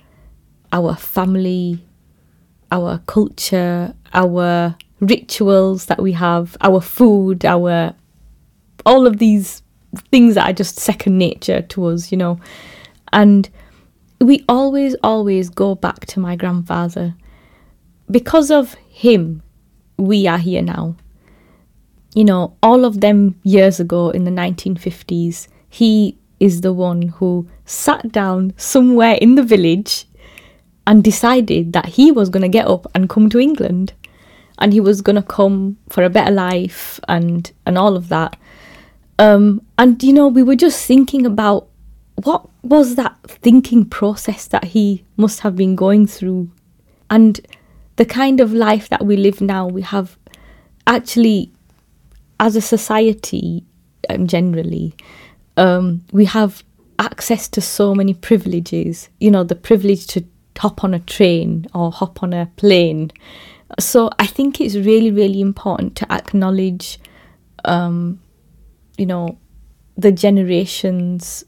our 0.74 0.96
family, 0.96 1.86
our 2.70 3.00
culture, 3.08 3.94
our 4.14 4.76
rituals 5.00 5.86
that 5.86 6.02
we 6.02 6.12
have, 6.12 6.58
our 6.60 6.82
food, 6.82 7.46
our 7.46 7.94
all 8.86 9.06
of 9.06 9.20
these 9.20 9.62
things 10.12 10.36
that 10.36 10.50
are 10.50 10.54
just 10.54 10.80
second 10.80 11.18
nature 11.18 11.62
to 11.62 11.86
us, 11.86 12.12
you 12.12 12.18
know. 12.18 12.40
And 13.14 13.50
we 14.20 14.44
always, 14.48 14.96
always 15.04 15.50
go 15.50 15.76
back 15.76 16.06
to 16.08 16.20
my 16.20 16.36
grandfather. 16.36 17.16
Because 18.10 18.52
of 18.52 18.74
him, 18.90 19.42
we 19.98 20.28
are 20.28 20.38
here 20.38 20.62
now. 20.62 20.96
You 22.14 22.26
know, 22.26 22.58
all 22.62 22.84
of 22.84 23.00
them 23.00 23.40
years 23.44 23.80
ago 23.80 24.10
in 24.10 24.26
the 24.26 24.32
1950s, 24.32 25.48
he 25.70 26.18
is 26.40 26.62
the 26.62 26.74
one 26.74 27.04
who 27.04 27.48
sat 27.66 28.12
down 28.12 28.54
somewhere 28.58 29.16
in 29.16 29.36
the 29.36 29.44
village 29.44 30.06
and 30.88 31.04
decided 31.04 31.74
that 31.74 31.86
he 31.86 32.12
was 32.12 32.30
going 32.30 32.42
to 32.42 32.50
get 32.50 32.68
up 32.68 32.88
and 32.94 33.10
come 33.10 33.30
to 33.30 33.40
England 33.40 33.94
and 34.58 34.74
he 34.74 34.80
was 34.80 35.02
going 35.02 35.16
to 35.16 35.22
come 35.22 35.78
for 35.90 36.04
a 36.04 36.10
better 36.10 36.32
life 36.32 37.00
and 37.08 37.52
and 37.66 37.78
all 37.78 37.96
of 37.96 38.10
that 38.10 38.38
um, 39.22 39.62
and 39.78 40.02
you 40.02 40.14
know 40.14 40.28
we 40.28 40.42
were 40.42 40.56
just 40.56 40.86
thinking 40.86 41.26
about 41.26 41.68
what 42.16 42.50
was 42.64 42.96
that 42.96 43.16
thinking 43.28 43.86
process 43.86 44.48
that 44.48 44.64
he 44.66 45.04
must 45.18 45.42
have 45.42 45.56
been 45.56 45.76
going 45.76 46.08
through? 46.08 46.50
And 47.10 47.40
the 47.98 48.06
kind 48.06 48.40
of 48.40 48.54
life 48.54 48.90
that 48.90 49.06
we 49.06 49.18
live 49.18 49.42
now, 49.42 49.68
we 49.68 49.82
have 49.82 50.18
actually, 50.88 51.52
as 52.40 52.56
a 52.56 52.62
society 52.62 53.64
um, 54.10 54.28
generally, 54.28 54.96
um, 55.58 56.04
we 56.12 56.26
have 56.26 56.64
access 56.98 57.48
to 57.50 57.62
so 57.62 57.94
many 57.94 58.14
privileges. 58.14 59.10
You 59.20 59.32
know, 59.32 59.44
the 59.44 59.56
privilege 59.56 60.08
to 60.08 60.24
hop 60.58 60.84
on 60.84 60.94
a 60.94 61.00
train 61.00 61.68
or 61.74 61.92
hop 61.92 62.24
on 62.24 62.34
a 62.34 62.48
plane. 62.56 63.12
So 63.80 64.10
I 64.20 64.26
think 64.26 64.62
it's 64.62 64.76
really, 64.76 65.12
really 65.12 65.42
important 65.42 65.96
to 65.98 66.12
acknowledge, 66.12 67.00
um, 67.66 68.20
you 69.02 69.08
know, 69.08 69.38
the 69.98 70.12
generations 70.12 71.44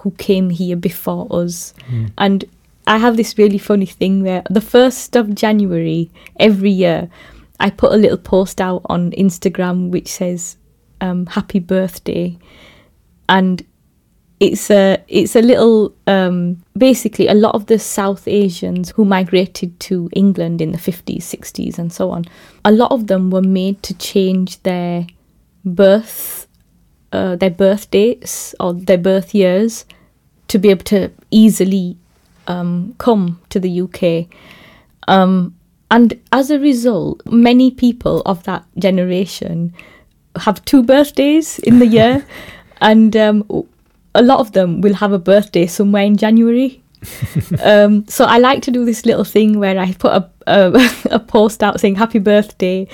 who 0.00 0.10
came 0.10 0.50
here 0.50 0.76
before 0.76 1.26
us. 1.30 1.72
Mm. 1.88 2.10
And 2.18 2.44
I 2.86 2.98
have 2.98 3.16
this 3.16 3.38
really 3.38 3.58
funny 3.58 3.86
thing 3.86 4.24
where 4.24 4.42
the 4.50 4.60
1st 4.60 5.18
of 5.18 5.34
January 5.34 6.10
every 6.38 6.70
year, 6.70 7.08
I 7.60 7.70
put 7.70 7.92
a 7.92 7.96
little 7.96 8.18
post 8.18 8.60
out 8.60 8.82
on 8.86 9.12
Instagram 9.12 9.90
which 9.90 10.08
says, 10.08 10.56
um, 11.00 11.26
Happy 11.26 11.60
birthday. 11.60 12.36
And 13.28 13.64
it's 14.38 14.70
a 14.70 15.02
it's 15.08 15.34
a 15.34 15.40
little 15.40 15.94
um, 16.06 16.62
basically 16.76 17.26
a 17.26 17.34
lot 17.34 17.54
of 17.54 17.66
the 17.66 17.78
South 17.78 18.28
Asians 18.28 18.90
who 18.90 19.04
migrated 19.04 19.80
to 19.80 20.10
England 20.12 20.60
in 20.60 20.72
the 20.72 20.78
50s, 20.78 21.22
60s, 21.22 21.78
and 21.78 21.92
so 21.92 22.10
on. 22.10 22.24
A 22.64 22.70
lot 22.70 22.92
of 22.92 23.06
them 23.06 23.30
were 23.30 23.42
made 23.42 23.82
to 23.84 23.94
change 23.94 24.62
their 24.62 25.06
birth 25.64 26.45
uh, 27.12 27.36
their 27.36 27.50
birth 27.50 27.90
dates 27.90 28.54
or 28.60 28.72
their 28.74 28.98
birth 28.98 29.34
years 29.34 29.84
to 30.48 30.58
be 30.58 30.70
able 30.70 30.84
to 30.84 31.10
easily 31.30 31.96
um, 32.46 32.94
come 32.98 33.40
to 33.50 33.60
the 33.60 33.80
UK. 33.82 34.26
Um, 35.08 35.56
and 35.90 36.20
as 36.32 36.50
a 36.50 36.58
result, 36.58 37.22
many 37.26 37.70
people 37.70 38.22
of 38.26 38.42
that 38.44 38.64
generation 38.78 39.74
have 40.36 40.64
two 40.64 40.82
birthdays 40.82 41.58
in 41.60 41.78
the 41.78 41.86
year, 41.86 42.26
and 42.80 43.16
um, 43.16 43.44
a 44.14 44.22
lot 44.22 44.40
of 44.40 44.52
them 44.52 44.80
will 44.80 44.94
have 44.94 45.12
a 45.12 45.18
birthday 45.18 45.66
somewhere 45.66 46.04
in 46.04 46.16
January. 46.16 46.82
um, 47.62 48.06
so 48.08 48.24
I 48.24 48.38
like 48.38 48.62
to 48.62 48.70
do 48.70 48.84
this 48.84 49.06
little 49.06 49.24
thing 49.24 49.58
where 49.58 49.78
I 49.78 49.92
put 49.92 50.12
a, 50.12 50.30
a, 50.46 50.90
a 51.12 51.18
post 51.20 51.62
out 51.62 51.78
saying 51.80 51.96
happy 51.96 52.18
birthday 52.18 52.88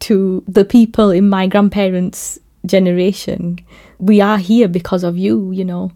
to 0.00 0.42
the 0.48 0.64
people 0.64 1.10
in 1.10 1.28
my 1.28 1.46
grandparents' 1.46 2.38
generation, 2.66 3.58
we 3.98 4.20
are 4.20 4.38
here 4.38 4.68
because 4.68 5.04
of 5.04 5.16
you, 5.16 5.50
you 5.52 5.64
know, 5.64 5.92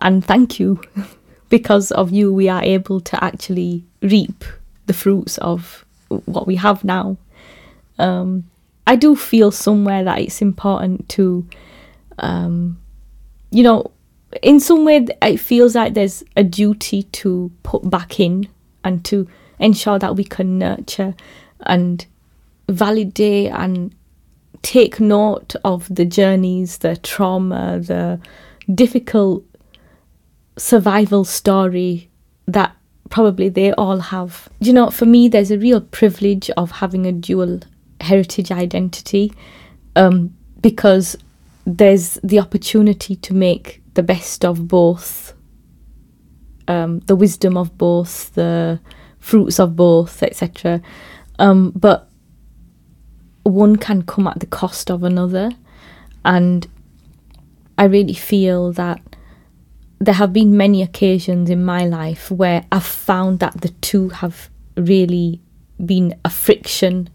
and 0.00 0.24
thank 0.24 0.58
you. 0.58 0.80
because 1.48 1.92
of 1.92 2.10
you, 2.10 2.32
we 2.32 2.48
are 2.48 2.62
able 2.62 3.00
to 3.00 3.24
actually 3.24 3.84
reap 4.02 4.44
the 4.86 4.92
fruits 4.92 5.38
of 5.38 5.84
what 6.08 6.46
we 6.46 6.56
have 6.56 6.84
now. 6.84 7.16
Um, 7.98 8.44
I 8.86 8.96
do 8.96 9.16
feel 9.16 9.50
somewhere 9.50 10.04
that 10.04 10.20
it's 10.20 10.42
important 10.42 11.08
to, 11.10 11.46
um, 12.18 12.78
you 13.50 13.62
know, 13.62 13.90
in 14.42 14.60
some 14.60 14.84
way, 14.84 15.06
it 15.22 15.38
feels 15.38 15.74
like 15.74 15.94
there's 15.94 16.22
a 16.36 16.44
duty 16.44 17.04
to 17.04 17.50
put 17.62 17.88
back 17.88 18.20
in 18.20 18.48
and 18.84 19.04
to 19.06 19.28
ensure 19.58 19.98
that 19.98 20.16
we 20.16 20.24
can 20.24 20.58
nurture 20.58 21.14
and 21.60 22.06
validate 22.68 23.50
and 23.52 23.94
take 24.66 24.98
note 24.98 25.54
of 25.62 25.86
the 25.94 26.04
journeys, 26.04 26.78
the 26.78 26.96
trauma, 26.96 27.78
the 27.78 28.18
difficult 28.74 29.44
survival 30.58 31.24
story 31.24 32.10
that 32.48 32.74
probably 33.08 33.48
they 33.48 33.72
all 33.74 34.00
have. 34.00 34.48
You 34.58 34.72
know, 34.72 34.90
for 34.90 35.06
me, 35.06 35.28
there's 35.28 35.52
a 35.52 35.58
real 35.58 35.80
privilege 35.80 36.50
of 36.56 36.72
having 36.72 37.06
a 37.06 37.12
dual 37.12 37.60
heritage 38.00 38.50
identity 38.50 39.32
um, 39.94 40.34
because 40.60 41.16
there's 41.64 42.14
the 42.24 42.40
opportunity 42.40 43.14
to 43.14 43.34
make 43.34 43.80
the 43.94 44.02
best 44.02 44.44
of 44.44 44.66
both, 44.66 45.32
um, 46.66 46.98
the 47.06 47.14
wisdom 47.14 47.56
of 47.56 47.78
both, 47.78 48.34
the 48.34 48.80
fruits 49.20 49.60
of 49.60 49.76
both, 49.76 50.24
etc. 50.24 50.82
Um, 51.38 51.70
but 51.76 52.10
one 53.46 53.76
can 53.76 54.02
come 54.02 54.26
at 54.26 54.40
the 54.40 54.46
cost 54.46 54.90
of 54.90 55.02
another. 55.02 55.50
And 56.24 56.66
I 57.78 57.84
really 57.84 58.14
feel 58.14 58.72
that 58.72 59.00
there 59.98 60.14
have 60.14 60.32
been 60.32 60.56
many 60.56 60.82
occasions 60.82 61.48
in 61.48 61.64
my 61.64 61.86
life 61.86 62.30
where 62.30 62.64
I've 62.70 62.84
found 62.84 63.38
that 63.40 63.60
the 63.60 63.68
two 63.68 64.10
have 64.10 64.50
really 64.76 65.40
been 65.84 66.14
a 66.24 66.30
friction. 66.30 67.08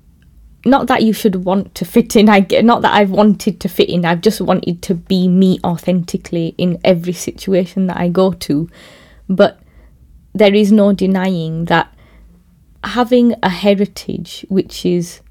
Not 0.65 0.87
that 0.87 1.03
you 1.03 1.13
should 1.13 1.43
want 1.43 1.75
to 1.75 1.85
fit 1.85 2.15
in. 2.15 2.29
I 2.29 2.39
get 2.39 2.63
not 2.63 2.81
that 2.83 2.93
I've 2.93 3.11
wanted 3.11 3.59
to 3.61 3.69
fit 3.69 3.89
in. 3.89 4.05
I've 4.05 4.21
just 4.21 4.41
wanted 4.41 4.81
to 4.83 4.95
be 4.95 5.27
me 5.27 5.59
authentically 5.63 6.55
in 6.57 6.79
every 6.83 7.13
situation 7.13 7.87
that 7.87 7.97
I 7.97 8.09
go 8.09 8.33
to. 8.33 8.69
But 9.27 9.59
there 10.33 10.53
is 10.53 10.71
no 10.71 10.93
denying 10.93 11.65
that 11.65 11.93
having 12.83 13.35
a 13.43 13.49
heritage 13.49 14.45
which 14.49 14.85
is 14.85 15.21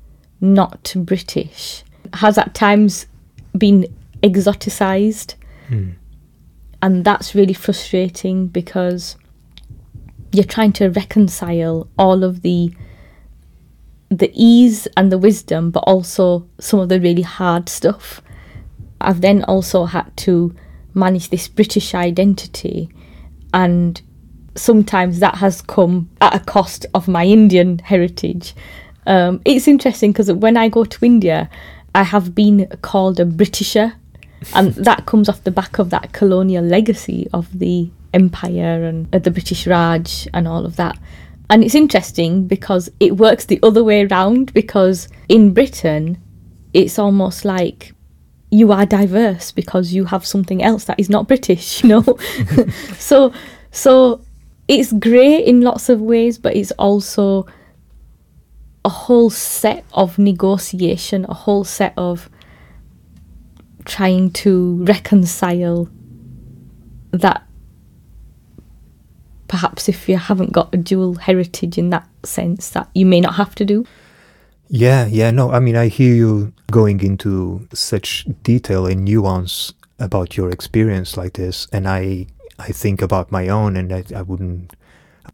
not 0.41 0.95
British 0.97 1.85
has 2.15 2.39
at 2.39 2.55
times 2.55 3.07
been 3.57 3.87
exoticized. 4.23 5.35
Mm. 5.69 5.95
And 6.83 7.05
that's 7.05 7.35
really 7.35 7.53
frustrating 7.55 8.47
because 8.47 9.17
you're 10.33 10.45
trying 10.45 10.73
to 10.73 10.89
reconcile 10.89 11.89
all 11.99 12.25
of 12.25 12.43
the 12.43 12.73
the 14.13 14.33
ease 14.35 14.89
and 14.97 15.13
the 15.13 15.19
wisdom, 15.19 15.71
but 15.71 15.85
also 15.87 16.45
some 16.59 16.81
of 16.81 16.89
the 16.89 17.01
really 17.01 17.23
hard 17.23 17.69
stuff. 17.69 18.21
I've 19.01 19.21
then 19.21 19.45
also 19.45 19.85
had 19.85 20.17
to 20.19 20.55
manage 20.95 21.31
this 21.31 21.47
British 21.47 21.95
identity, 21.95 22.89
and 23.55 24.01
sometimes 24.57 25.21
that 25.21 25.37
has 25.37 25.63
come 25.63 26.11
at 26.21 26.35
a 26.35 26.45
cost 26.45 26.87
of 26.93 27.07
my 27.07 27.25
Indian 27.25 27.79
heritage. 27.79 28.55
Um, 29.11 29.43
it's 29.45 29.67
interesting 29.67 30.13
because 30.13 30.31
when 30.31 30.57
I 30.57 30.69
go 30.69 30.85
to 30.85 31.05
India, 31.05 31.51
I 31.97 32.05
have 32.05 32.33
been 32.33 32.69
called 32.81 33.19
a 33.19 33.25
Britisher, 33.25 33.95
and 34.55 34.73
that 34.87 35.05
comes 35.07 35.29
off 35.29 35.43
the 35.43 35.51
back 35.51 35.81
of 35.81 35.91
that 35.91 36.13
colonial 36.13 36.65
legacy 36.65 37.29
of 37.33 37.59
the 37.59 37.91
empire 38.15 38.85
and 38.85 39.13
uh, 39.13 39.19
the 39.19 39.33
British 39.33 39.67
Raj 39.67 40.29
and 40.33 40.47
all 40.47 40.65
of 40.65 40.77
that. 40.77 40.97
And 41.51 41.65
it's 41.65 41.75
interesting 41.75 42.47
because 42.47 42.89
it 43.01 43.17
works 43.17 43.47
the 43.47 43.59
other 43.65 43.83
way 43.83 44.07
around 44.07 44.55
because 44.55 45.09
in 45.29 45.53
Britain, 45.53 46.23
it's 46.73 46.97
almost 46.97 47.45
like 47.45 47.93
you 48.53 48.71
are 48.71 48.87
diverse 48.87 49.51
because 49.51 49.93
you 49.93 50.05
have 50.05 50.25
something 50.25 50.63
else 50.63 50.85
that 50.85 51.01
is 51.01 51.11
not 51.11 51.27
British, 51.27 51.83
you 51.83 51.89
know? 51.89 52.19
so 52.97 53.33
so 53.73 54.21
it's 54.69 54.93
great 54.93 55.47
in 55.47 55.63
lots 55.63 55.89
of 55.89 56.01
ways, 56.01 56.39
but 56.39 56.55
it's 56.55 56.71
also 56.73 57.47
a 58.85 58.89
whole 58.89 59.31
set 59.31 59.85
of 59.93 60.19
negotiation, 60.19 61.27
a 61.29 61.35
whole 61.35 61.65
set 61.65 61.93
of 61.97 62.31
trying 63.85 64.31
to 64.31 64.83
reconcile 64.85 65.89
that 67.11 67.47
perhaps 69.49 69.89
if 69.89 70.09
you 70.09 70.17
haven't 70.17 70.53
got 70.53 70.73
a 70.73 70.77
dual 70.77 71.17
heritage 71.17 71.77
in 71.77 71.91
that 71.91 72.09
sense 72.23 72.71
that 72.71 72.89
you 72.95 73.05
may 73.05 73.21
not 73.21 73.35
have 73.35 73.55
to 73.57 73.65
do. 73.65 73.85
Yeah, 74.69 75.07
yeah, 75.07 75.33
no, 75.33 75.51
I 75.51 75.59
mean, 75.59 75.75
I 75.75 75.89
hear 75.89 76.15
you 76.15 76.53
going 76.71 77.01
into 77.01 77.67
such 77.75 78.25
detail 78.45 78.87
and 78.87 79.05
nuance 79.05 79.73
about 79.99 80.37
your 80.37 80.51
experience 80.51 81.17
like 81.17 81.33
this, 81.33 81.67
and 81.73 81.89
I 81.89 82.29
I 82.59 82.69
think 82.69 83.03
about 83.03 83.33
my 83.33 83.49
own, 83.49 83.77
and 83.77 83.93
I, 83.93 84.05
I 84.15 84.23
wouldn't 84.23 84.73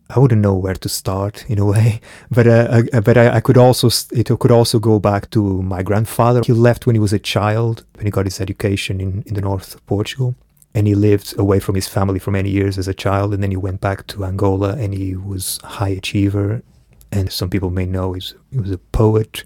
I 0.09 0.19
wouldn't 0.21 0.41
know 0.41 0.55
where 0.55 0.75
to 0.75 0.89
start 0.89 1.45
in 1.49 1.59
a 1.59 1.65
way, 1.73 2.01
but 2.31 2.47
uh, 2.47 2.83
uh, 2.93 3.01
but 3.01 3.17
I, 3.17 3.37
I, 3.37 3.41
could 3.41 3.57
also 3.57 3.89
it 4.13 4.29
could 4.39 4.51
also 4.51 4.79
go 4.79 4.99
back 4.99 5.31
to 5.31 5.63
my 5.63 5.83
grandfather. 5.83 6.43
He 6.45 6.53
left 6.53 6.87
when 6.87 6.95
he 6.95 7.01
was 7.01 7.13
a 7.13 7.19
child, 7.19 7.85
when 7.95 8.07
he 8.07 8.11
got 8.11 8.27
his 8.27 8.41
education 8.41 9.01
in, 9.01 9.23
in 9.27 9.35
the 9.35 9.41
north 9.41 9.75
of 9.75 9.87
Portugal, 9.87 10.35
and 10.75 10.87
he 10.87 10.95
lived 10.95 11.39
away 11.39 11.59
from 11.59 11.75
his 11.75 11.89
family 11.89 12.19
for 12.19 12.31
many 12.31 12.51
years 12.51 12.79
as 12.79 12.89
a 12.89 12.95
child, 12.95 13.35
and 13.35 13.43
then 13.43 13.51
he 13.51 13.57
went 13.57 13.81
back 13.81 14.07
to 14.09 14.25
Angola, 14.25 14.77
and 14.77 14.95
he 14.95 15.17
was 15.17 15.59
a 15.65 15.67
high 15.67 15.89
achiever, 15.89 16.63
and 17.11 17.33
some 17.33 17.51
people 17.51 17.71
may 17.71 17.87
know 17.87 18.13
he 18.13 18.59
was 18.59 18.71
a 18.71 18.79
poet, 18.79 19.43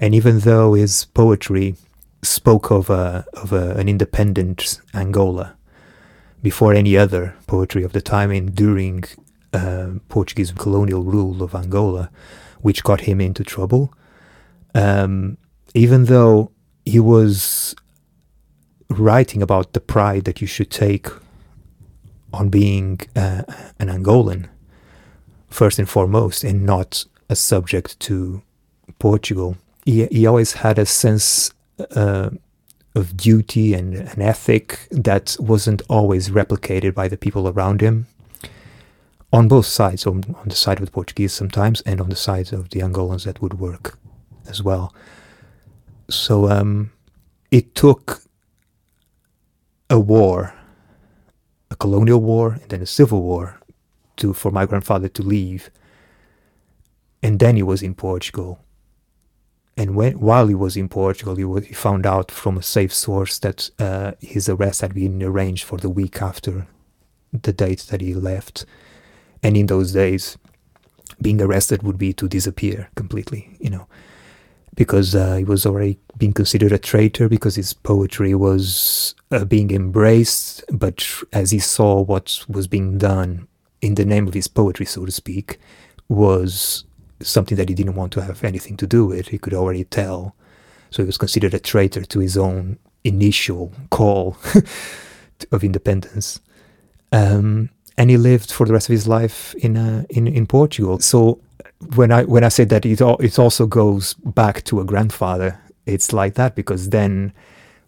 and 0.00 0.14
even 0.14 0.40
though 0.40 0.74
his 0.74 1.06
poetry 1.06 1.76
spoke 2.22 2.70
of 2.70 2.90
a, 2.90 3.24
of 3.34 3.52
a, 3.52 3.72
an 3.76 3.88
independent 3.88 4.80
Angola 4.94 5.56
before 6.42 6.74
any 6.74 6.96
other 6.96 7.34
poetry 7.46 7.82
of 7.82 7.92
the 7.92 8.00
time 8.00 8.30
and 8.30 8.54
during 8.54 9.04
uh, 9.54 9.90
Portuguese 10.08 10.52
colonial 10.52 11.02
rule 11.02 11.42
of 11.42 11.54
Angola, 11.54 12.10
which 12.60 12.82
got 12.82 13.02
him 13.02 13.20
into 13.20 13.44
trouble. 13.44 13.92
Um, 14.74 15.38
even 15.74 16.06
though 16.06 16.50
he 16.84 17.00
was 17.00 17.74
writing 18.88 19.42
about 19.42 19.72
the 19.72 19.80
pride 19.80 20.24
that 20.24 20.40
you 20.40 20.46
should 20.46 20.70
take 20.70 21.08
on 22.32 22.48
being 22.48 23.00
uh, 23.16 23.42
an 23.78 23.88
Angolan, 23.88 24.48
first 25.48 25.78
and 25.78 25.88
foremost, 25.88 26.42
and 26.44 26.66
not 26.66 27.04
a 27.28 27.36
subject 27.36 27.98
to 28.00 28.42
Portugal. 28.98 29.56
He, 29.84 30.06
he 30.06 30.26
always 30.26 30.54
had 30.54 30.78
a 30.78 30.86
sense 30.86 31.52
uh, 31.94 32.30
of 32.94 33.16
duty 33.16 33.74
and 33.74 33.94
an 33.94 34.20
ethic 34.20 34.88
that 34.90 35.36
wasn't 35.38 35.82
always 35.88 36.30
replicated 36.30 36.94
by 36.94 37.08
the 37.08 37.16
people 37.16 37.48
around 37.48 37.80
him 37.80 38.06
on 39.34 39.48
both 39.48 39.66
sides, 39.66 40.06
on, 40.06 40.22
on 40.36 40.48
the 40.48 40.54
side 40.54 40.78
of 40.78 40.86
the 40.86 40.92
Portuguese 40.92 41.32
sometimes, 41.32 41.80
and 41.80 42.00
on 42.00 42.08
the 42.08 42.16
side 42.16 42.52
of 42.52 42.70
the 42.70 42.78
Angolans 42.78 43.24
that 43.24 43.42
would 43.42 43.58
work 43.58 43.98
as 44.48 44.62
well. 44.62 44.94
So 46.08 46.48
um, 46.48 46.92
it 47.50 47.74
took 47.74 48.22
a 49.90 49.98
war, 49.98 50.54
a 51.68 51.74
colonial 51.74 52.20
war, 52.20 52.52
and 52.62 52.68
then 52.68 52.80
a 52.80 52.86
civil 52.86 53.22
war, 53.22 53.60
to 54.18 54.32
for 54.34 54.52
my 54.52 54.66
grandfather 54.66 55.08
to 55.08 55.22
leave. 55.22 55.68
And 57.20 57.40
then 57.40 57.56
he 57.56 57.64
was 57.64 57.82
in 57.82 57.96
Portugal. 57.96 58.60
And 59.76 59.96
when, 59.96 60.20
while 60.20 60.46
he 60.46 60.54
was 60.54 60.76
in 60.76 60.88
Portugal, 60.88 61.34
he, 61.34 61.44
was, 61.44 61.66
he 61.66 61.74
found 61.74 62.06
out 62.06 62.30
from 62.30 62.56
a 62.56 62.62
safe 62.62 62.94
source 62.94 63.40
that 63.40 63.70
uh, 63.80 64.12
his 64.20 64.48
arrest 64.48 64.82
had 64.82 64.94
been 64.94 65.20
arranged 65.20 65.64
for 65.64 65.78
the 65.78 65.90
week 65.90 66.22
after 66.22 66.68
the 67.32 67.52
date 67.52 67.86
that 67.90 68.00
he 68.00 68.14
left 68.14 68.64
and 69.44 69.56
in 69.56 69.66
those 69.66 69.92
days, 69.92 70.38
being 71.20 71.40
arrested 71.40 71.82
would 71.82 71.98
be 71.98 72.12
to 72.14 72.26
disappear 72.26 72.88
completely, 72.96 73.56
you 73.60 73.70
know, 73.70 73.86
because 74.74 75.14
uh, 75.14 75.36
he 75.36 75.44
was 75.44 75.66
already 75.66 75.98
being 76.16 76.32
considered 76.32 76.72
a 76.72 76.78
traitor 76.78 77.28
because 77.28 77.54
his 77.54 77.74
poetry 77.74 78.34
was 78.34 79.14
uh, 79.30 79.44
being 79.44 79.70
embraced. 79.70 80.64
But 80.72 81.06
as 81.32 81.50
he 81.50 81.58
saw 81.58 82.00
what 82.00 82.44
was 82.48 82.66
being 82.66 82.96
done 82.98 83.46
in 83.82 83.94
the 83.94 84.06
name 84.06 84.26
of 84.26 84.34
his 84.34 84.48
poetry, 84.48 84.86
so 84.86 85.04
to 85.04 85.12
speak, 85.12 85.58
was 86.08 86.84
something 87.20 87.56
that 87.56 87.68
he 87.68 87.74
didn't 87.74 87.94
want 87.94 88.12
to 88.14 88.22
have 88.22 88.42
anything 88.42 88.78
to 88.78 88.86
do 88.86 89.04
with. 89.04 89.28
He 89.28 89.38
could 89.38 89.54
already 89.54 89.84
tell. 89.84 90.34
So 90.90 91.02
he 91.02 91.06
was 91.06 91.18
considered 91.18 91.52
a 91.52 91.60
traitor 91.60 92.02
to 92.02 92.18
his 92.18 92.36
own 92.36 92.78
initial 93.04 93.72
call 93.90 94.38
of 95.52 95.62
independence. 95.62 96.40
Um, 97.12 97.68
and 97.96 98.10
he 98.10 98.16
lived 98.16 98.50
for 98.50 98.66
the 98.66 98.72
rest 98.72 98.88
of 98.88 98.92
his 98.92 99.06
life 99.06 99.54
in 99.56 99.76
uh, 99.76 100.04
in 100.10 100.26
in 100.26 100.46
Portugal. 100.46 100.98
So 100.98 101.40
when 101.94 102.12
I 102.12 102.24
when 102.24 102.44
I 102.44 102.48
say 102.48 102.64
that 102.64 102.84
it 102.84 103.00
all, 103.00 103.16
it 103.18 103.38
also 103.38 103.66
goes 103.66 104.14
back 104.14 104.64
to 104.64 104.80
a 104.80 104.84
grandfather, 104.84 105.60
it's 105.86 106.12
like 106.12 106.34
that 106.34 106.54
because 106.54 106.90
then 106.90 107.32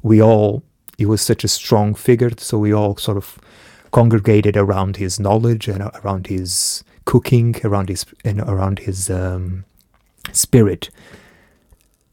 we 0.02 0.22
all 0.22 0.62
he 0.98 1.06
was 1.06 1.20
such 1.20 1.44
a 1.44 1.48
strong 1.48 1.94
figure, 1.94 2.30
so 2.38 2.58
we 2.58 2.72
all 2.72 2.96
sort 2.96 3.16
of 3.16 3.38
congregated 3.90 4.56
around 4.56 4.96
his 4.96 5.20
knowledge 5.20 5.68
and 5.68 5.82
around 6.02 6.26
his 6.26 6.84
cooking, 7.04 7.56
around 7.64 7.88
his 7.88 8.04
and 8.24 8.40
around 8.40 8.80
his 8.80 9.10
um, 9.10 9.64
spirit, 10.32 10.90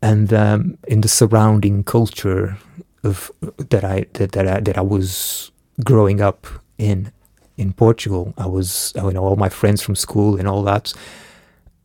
and 0.01 0.33
um, 0.33 0.77
in 0.87 1.01
the 1.01 1.07
surrounding 1.07 1.83
culture 1.83 2.57
of 3.03 3.31
that 3.57 3.83
I 3.83 4.05
that 4.13 4.31
that 4.31 4.47
I, 4.47 4.59
that 4.61 4.77
I 4.77 4.81
was 4.81 5.51
growing 5.83 6.21
up 6.21 6.47
in 6.77 7.11
in 7.57 7.73
Portugal, 7.73 8.33
I 8.37 8.47
was, 8.47 8.93
you 8.95 9.11
know, 9.11 9.23
all 9.23 9.35
my 9.35 9.49
friends 9.49 9.81
from 9.81 9.95
school 9.95 10.37
and 10.37 10.47
all 10.47 10.63
that, 10.63 10.93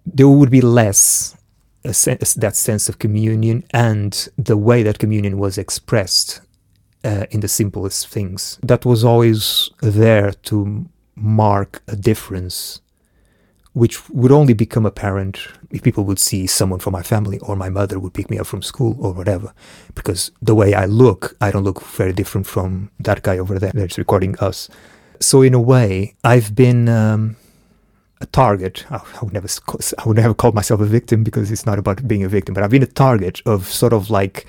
there 0.06 0.28
would 0.28 0.50
be 0.50 0.60
less 0.60 1.36
that 1.82 2.52
sense 2.54 2.88
of 2.88 2.98
communion 2.98 3.64
and 3.70 4.28
the 4.36 4.56
way 4.56 4.82
that 4.82 4.98
communion 4.98 5.38
was 5.38 5.58
expressed 5.58 6.40
uh, 7.04 7.26
in 7.30 7.40
the 7.40 7.48
simplest 7.48 8.08
things. 8.08 8.58
That 8.62 8.84
was 8.84 9.04
always 9.04 9.70
there 9.80 10.32
to 10.32 10.88
mark 11.14 11.82
a 11.88 11.96
difference, 11.96 12.80
which 13.72 14.08
would 14.10 14.32
only 14.32 14.54
become 14.54 14.86
apparent 14.86 15.46
if 15.70 15.82
people 15.82 16.04
would 16.04 16.18
see 16.18 16.46
someone 16.46 16.80
from 16.80 16.92
my 16.92 17.02
family 17.02 17.38
or 17.40 17.56
my 17.56 17.68
mother 17.68 17.98
would 17.98 18.14
pick 18.14 18.30
me 18.30 18.38
up 18.38 18.46
from 18.46 18.62
school 18.62 18.96
or 18.98 19.12
whatever. 19.12 19.52
Because 19.94 20.30
the 20.42 20.54
way 20.54 20.74
I 20.74 20.86
look, 20.86 21.36
I 21.40 21.50
don't 21.50 21.64
look 21.64 21.82
very 21.82 22.12
different 22.12 22.46
from 22.46 22.90
that 23.00 23.22
guy 23.22 23.38
over 23.38 23.58
there 23.58 23.72
that's 23.72 23.98
recording 23.98 24.36
us. 24.38 24.68
So 25.20 25.42
in 25.42 25.54
a 25.54 25.60
way, 25.60 26.14
I've 26.22 26.54
been 26.54 26.88
um, 26.88 27.36
a 28.20 28.26
target. 28.26 28.84
I 28.90 29.00
would 29.22 29.32
never, 29.32 29.48
I 29.98 30.08
would 30.08 30.16
never 30.16 30.34
call 30.34 30.52
myself 30.52 30.80
a 30.80 30.86
victim 30.86 31.24
because 31.24 31.50
it's 31.50 31.66
not 31.66 31.78
about 31.78 32.06
being 32.06 32.24
a 32.24 32.28
victim. 32.28 32.54
But 32.54 32.64
I've 32.64 32.70
been 32.70 32.82
a 32.82 32.86
target 32.86 33.42
of 33.46 33.66
sort 33.66 33.92
of 33.92 34.10
like 34.10 34.46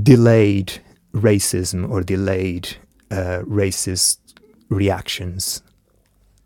delayed 0.00 0.80
racism 1.12 1.90
or 1.90 2.02
delayed 2.02 2.76
uh, 3.10 3.42
racist 3.46 4.18
reactions 4.68 5.62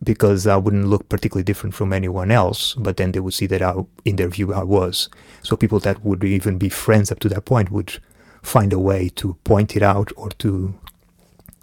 because 0.02 0.46
I 0.46 0.56
wouldn't 0.56 0.86
look 0.86 1.08
particularly 1.08 1.44
different 1.44 1.74
from 1.74 1.92
anyone 1.92 2.30
else, 2.30 2.74
but 2.74 2.96
then 2.96 3.12
they 3.12 3.20
would 3.20 3.34
see 3.34 3.46
that 3.46 3.62
I, 3.62 3.74
in 4.04 4.16
their 4.16 4.28
view 4.28 4.52
I 4.52 4.64
was. 4.64 5.08
So 5.42 5.56
people 5.56 5.78
that 5.80 6.04
would 6.04 6.24
even 6.24 6.58
be 6.58 6.68
friends 6.68 7.12
up 7.12 7.20
to 7.20 7.28
that 7.30 7.44
point 7.44 7.70
would 7.70 8.00
find 8.42 8.72
a 8.72 8.78
way 8.78 9.08
to 9.10 9.34
point 9.44 9.76
it 9.76 9.82
out 9.82 10.10
or 10.16 10.30
to 10.30 10.74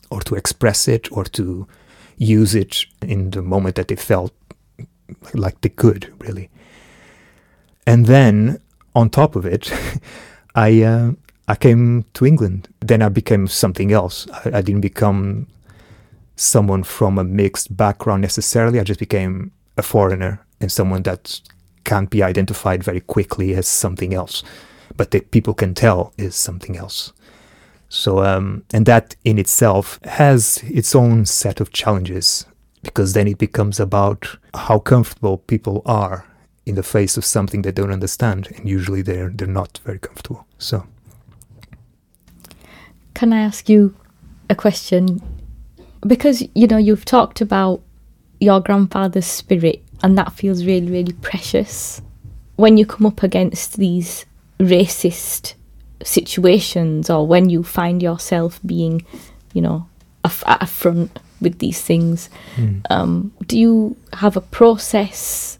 or 0.09 0.21
to 0.21 0.35
express 0.35 0.87
it 0.87 1.11
or 1.11 1.23
to 1.23 1.67
use 2.17 2.55
it 2.55 2.85
in 3.01 3.31
the 3.31 3.41
moment 3.41 3.75
that 3.75 3.87
they 3.87 3.95
felt 3.95 4.33
like 5.33 5.61
they 5.61 5.69
could 5.69 6.13
really. 6.19 6.49
And 7.87 8.05
then 8.05 8.59
on 8.95 9.09
top 9.09 9.35
of 9.35 9.45
it, 9.45 9.71
I 10.55 10.83
uh, 10.83 11.11
I 11.47 11.55
came 11.55 12.05
to 12.13 12.25
England. 12.25 12.67
Then 12.79 13.01
I 13.01 13.09
became 13.09 13.47
something 13.47 13.91
else. 13.91 14.27
I, 14.31 14.57
I, 14.59 14.61
didn't 14.61 14.81
become 14.81 15.47
someone 16.35 16.83
from 16.83 17.17
a 17.17 17.23
mixed 17.23 17.75
background 17.75 18.21
necessarily. 18.21 18.79
I 18.79 18.83
just 18.83 18.99
became 18.99 19.51
a 19.75 19.81
foreigner 19.81 20.45
and 20.61 20.71
someone 20.71 21.03
that 21.03 21.41
can't 21.85 22.09
be 22.09 22.21
identified 22.21 22.83
very 22.83 22.99
quickly 22.99 23.55
as 23.55 23.67
something 23.67 24.13
else, 24.13 24.43
but 24.95 25.09
that 25.11 25.31
people 25.31 25.55
can 25.55 25.73
tell 25.73 26.13
is 26.17 26.35
something 26.35 26.77
else. 26.77 27.13
So, 27.89 28.23
um, 28.23 28.63
and 28.71 28.85
that 28.85 29.15
in 29.25 29.39
itself 29.39 29.99
has 30.03 30.57
its 30.63 30.95
own 30.95 31.25
set 31.25 31.59
of 31.59 31.73
challenges 31.73 32.45
because 32.83 33.13
then 33.13 33.27
it 33.27 33.39
becomes 33.39 33.79
about 33.79 34.37
how 34.53 34.79
comfortable 34.79 35.39
people 35.39 35.81
are 35.85 36.25
in 36.65 36.75
the 36.75 36.83
face 36.83 37.17
of 37.17 37.25
something 37.25 37.63
they 37.63 37.71
don't 37.71 37.91
understand, 37.91 38.47
and 38.55 38.69
usually 38.69 39.01
they're 39.01 39.29
they're 39.29 39.47
not 39.47 39.79
very 39.83 39.97
comfortable. 39.97 40.45
So, 40.59 40.85
can 43.15 43.33
I 43.33 43.41
ask 43.41 43.67
you 43.67 43.95
a 44.51 44.55
question? 44.55 45.19
Because 46.05 46.43
you 46.53 46.67
know 46.67 46.77
you've 46.77 47.05
talked 47.05 47.41
about 47.41 47.81
your 48.39 48.59
grandfather's 48.59 49.25
spirit, 49.25 49.83
and 50.03 50.15
that 50.15 50.31
feels 50.33 50.63
really, 50.63 50.91
really 50.91 51.13
precious. 51.13 52.03
When 52.55 52.77
you 52.77 52.85
come 52.85 53.07
up 53.07 53.23
against 53.23 53.77
these 53.77 54.25
racist 54.59 55.55
situations, 56.03 57.09
or 57.09 57.25
when 57.27 57.49
you 57.49 57.63
find 57.63 58.01
yourself 58.01 58.59
being, 58.65 59.05
you 59.53 59.61
know, 59.61 59.87
at 60.23 60.61
a 60.61 60.67
front 60.67 61.19
with 61.41 61.59
these 61.59 61.81
things, 61.81 62.29
mm. 62.55 62.81
um, 62.89 63.31
do 63.47 63.57
you 63.57 63.95
have 64.13 64.35
a 64.35 64.41
process 64.41 65.59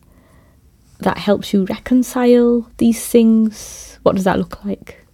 that 0.99 1.17
helps 1.17 1.53
you 1.53 1.65
reconcile 1.65 2.69
these 2.77 3.05
things? 3.05 3.99
What 4.03 4.15
does 4.15 4.25
that 4.25 4.37
look 4.37 4.63
like? 4.65 5.05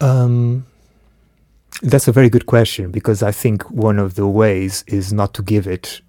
Um, 0.00 0.66
that's 1.82 2.08
a 2.08 2.12
very 2.12 2.28
good 2.28 2.46
question 2.46 2.90
because 2.90 3.22
I 3.22 3.32
think 3.32 3.68
one 3.70 3.98
of 3.98 4.14
the 4.14 4.26
ways 4.26 4.84
is 4.86 5.12
not 5.12 5.34
to 5.34 5.42
give 5.42 5.66
it 5.66 6.00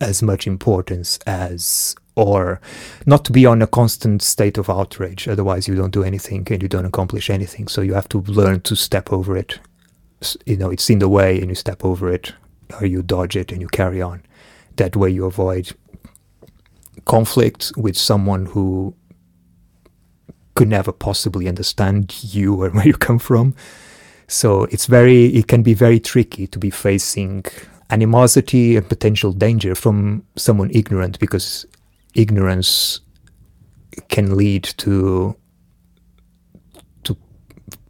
as 0.00 0.22
much 0.22 0.46
importance 0.46 1.18
as, 1.26 1.96
or 2.16 2.60
not 3.06 3.24
to 3.24 3.32
be 3.32 3.44
on 3.46 3.62
a 3.62 3.66
constant 3.66 4.22
state 4.22 4.58
of 4.58 4.70
outrage. 4.70 5.26
Otherwise, 5.26 5.66
you 5.66 5.74
don't 5.74 5.92
do 5.92 6.04
anything 6.04 6.46
and 6.50 6.62
you 6.62 6.68
don't 6.68 6.84
accomplish 6.84 7.28
anything. 7.28 7.68
So 7.68 7.80
you 7.80 7.94
have 7.94 8.08
to 8.10 8.20
learn 8.22 8.60
to 8.62 8.76
step 8.76 9.12
over 9.12 9.36
it. 9.36 9.58
You 10.46 10.56
know, 10.56 10.70
it's 10.70 10.88
in 10.88 11.00
the 11.00 11.08
way 11.08 11.40
and 11.40 11.48
you 11.48 11.54
step 11.54 11.84
over 11.84 12.10
it, 12.12 12.32
or 12.80 12.86
you 12.86 13.02
dodge 13.02 13.36
it 13.36 13.52
and 13.52 13.60
you 13.60 13.68
carry 13.68 14.00
on. 14.00 14.22
That 14.76 14.96
way, 14.96 15.10
you 15.10 15.24
avoid 15.26 15.72
conflict 17.04 17.72
with 17.76 17.96
someone 17.96 18.46
who 18.46 18.94
could 20.54 20.68
never 20.68 20.92
possibly 20.92 21.48
understand 21.48 22.22
you 22.22 22.62
or 22.62 22.70
where 22.70 22.86
you 22.86 22.94
come 22.94 23.18
from. 23.18 23.54
So 24.26 24.64
it's 24.64 24.86
very, 24.86 25.26
it 25.26 25.48
can 25.48 25.62
be 25.62 25.74
very 25.74 26.00
tricky 26.00 26.46
to 26.46 26.58
be 26.58 26.70
facing 26.70 27.44
animosity 27.90 28.76
and 28.76 28.88
potential 28.88 29.32
danger 29.32 29.74
from 29.74 30.24
someone 30.36 30.70
ignorant 30.72 31.18
because 31.18 31.66
ignorance 32.14 33.00
can 34.08 34.36
lead 34.36 34.64
to 34.64 35.36
to 37.04 37.16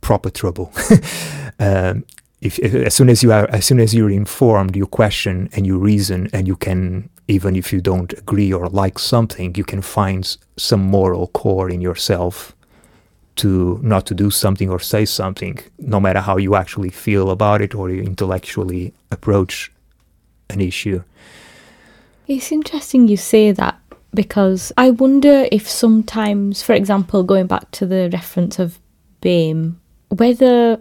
proper 0.00 0.30
trouble. 0.30 0.72
um, 1.58 2.04
if, 2.40 2.58
if, 2.58 2.74
as 2.74 2.94
soon 2.94 3.08
as 3.08 3.22
you 3.22 3.32
are, 3.32 3.48
as 3.50 3.64
soon 3.64 3.80
as 3.80 3.94
you're 3.94 4.10
informed, 4.10 4.76
you 4.76 4.87
question 4.87 5.48
and 5.54 5.66
you 5.66 5.78
reason, 5.78 6.28
and 6.32 6.46
you 6.46 6.56
can, 6.56 7.08
even 7.26 7.56
if 7.56 7.72
you 7.72 7.80
don't 7.80 8.12
agree 8.12 8.52
or 8.52 8.68
like 8.68 8.98
something, 8.98 9.54
you 9.54 9.64
can 9.64 9.80
find 9.80 10.37
some 10.58 10.82
moral 10.82 11.28
core 11.28 11.70
in 11.70 11.80
yourself 11.80 12.54
to 13.37 13.80
not 13.82 14.06
to 14.06 14.14
do 14.14 14.30
something 14.30 14.68
or 14.70 14.78
say 14.78 15.04
something, 15.04 15.58
no 15.78 15.98
matter 15.98 16.20
how 16.20 16.37
you 16.37 16.54
actually 16.54 16.90
feel 16.90 17.30
about 17.30 17.62
it 17.62 17.74
or 17.74 17.90
you 17.90 18.02
intellectually 18.02 18.92
approach 19.10 19.72
an 20.50 20.60
issue. 20.60 21.02
It's 22.26 22.52
interesting 22.52 23.08
you 23.08 23.16
say 23.16 23.52
that 23.52 23.78
because 24.14 24.72
I 24.77 24.90
wonder 24.90 25.46
if 25.50 25.68
sometimes, 25.68 26.62
for 26.62 26.72
example, 26.72 27.22
going 27.22 27.46
back 27.46 27.70
to 27.72 27.87
the 27.87 28.11
reference 28.12 28.59
of 28.59 28.79
BAME, 29.20 29.77
whether 30.09 30.81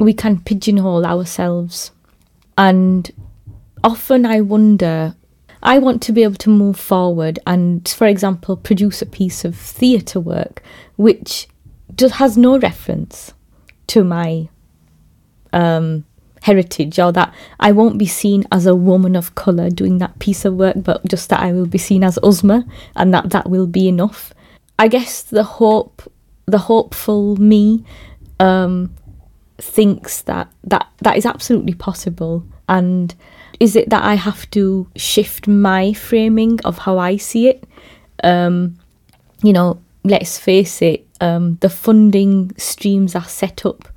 we 0.00 0.12
can 0.12 0.40
pigeonhole 0.40 1.06
ourselves. 1.06 1.90
And 2.56 3.10
often 3.82 4.26
I 4.26 4.40
wonder, 4.40 5.14
I 5.62 5.78
want 5.78 6.02
to 6.02 6.12
be 6.12 6.22
able 6.22 6.36
to 6.36 6.50
move 6.50 6.78
forward 6.78 7.38
and, 7.46 7.86
for 7.88 8.06
example, 8.06 8.56
produce 8.56 9.02
a 9.02 9.06
piece 9.06 9.44
of 9.44 9.56
theatre 9.56 10.20
work 10.20 10.62
which 10.96 11.48
just 11.94 12.14
has 12.16 12.36
no 12.36 12.58
reference 12.58 13.34
to 13.88 14.04
my 14.04 14.48
um, 15.52 16.04
heritage 16.44 16.98
or 16.98 17.10
that 17.12 17.32
I 17.58 17.72
won't 17.72 17.96
be 17.96 18.06
seen 18.06 18.44
as 18.52 18.66
a 18.66 18.74
woman 18.76 19.16
of 19.16 19.34
colour 19.34 19.70
doing 19.70 19.96
that 19.98 20.18
piece 20.18 20.44
of 20.44 20.54
work, 20.54 20.76
but 20.76 21.02
just 21.06 21.30
that 21.30 21.40
I 21.40 21.52
will 21.52 21.66
be 21.66 21.78
seen 21.78 22.04
as 22.04 22.18
Uzma 22.18 22.68
and 22.94 23.14
that 23.14 23.30
that 23.30 23.48
will 23.48 23.66
be 23.66 23.88
enough. 23.88 24.34
I 24.78 24.88
guess 24.88 25.22
the 25.22 25.44
hope, 25.44 26.02
the 26.44 26.58
hopeful 26.58 27.36
me, 27.36 27.84
um, 28.40 28.94
thinks 29.58 30.22
that 30.22 30.52
that 30.64 30.86
that 31.00 31.16
is 31.16 31.24
absolutely 31.24 31.74
possible 31.74 32.44
and 32.68 33.14
is 33.60 33.76
it 33.76 33.88
that 33.90 34.02
I 34.02 34.14
have 34.14 34.50
to 34.50 34.88
shift 34.96 35.46
my 35.46 35.92
framing 35.92 36.60
of 36.64 36.78
how 36.78 36.98
I 36.98 37.16
see 37.16 37.48
it 37.48 37.64
um, 38.24 38.76
you 39.42 39.52
know 39.52 39.80
let's 40.02 40.38
face 40.38 40.82
it 40.82 41.06
um, 41.20 41.56
the 41.60 41.70
funding 41.70 42.50
streams 42.58 43.14
are 43.14 43.24
set 43.24 43.64
up 43.64 43.88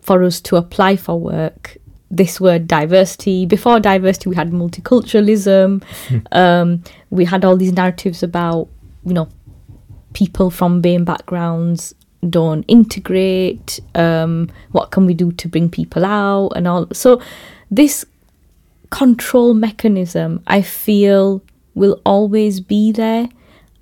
for 0.00 0.22
us 0.22 0.40
to 0.42 0.56
apply 0.56 0.96
for 0.96 1.18
work 1.18 1.78
this 2.12 2.40
word 2.40 2.68
diversity. 2.68 3.46
Before 3.46 3.80
diversity 3.80 4.28
we 4.30 4.36
had 4.36 4.50
multiculturalism. 4.50 5.82
Um, 6.32 6.82
we 7.10 7.24
had 7.24 7.44
all 7.44 7.56
these 7.56 7.72
narratives 7.72 8.22
about 8.22 8.68
you 9.04 9.14
know 9.14 9.28
people 10.12 10.50
from 10.50 10.80
BAME 10.82 11.04
backgrounds 11.04 11.94
don't 12.28 12.64
integrate 12.68 13.80
um, 13.94 14.50
what 14.70 14.90
can 14.90 15.06
we 15.06 15.14
do 15.14 15.32
to 15.32 15.48
bring 15.48 15.68
people 15.68 16.04
out 16.04 16.50
and 16.54 16.68
all. 16.68 16.86
So 16.92 17.20
this 17.70 18.04
control 18.90 19.54
mechanism 19.54 20.42
i 20.46 20.60
feel 20.60 21.42
will 21.74 22.00
always 22.04 22.60
be 22.60 22.92
there. 22.92 23.28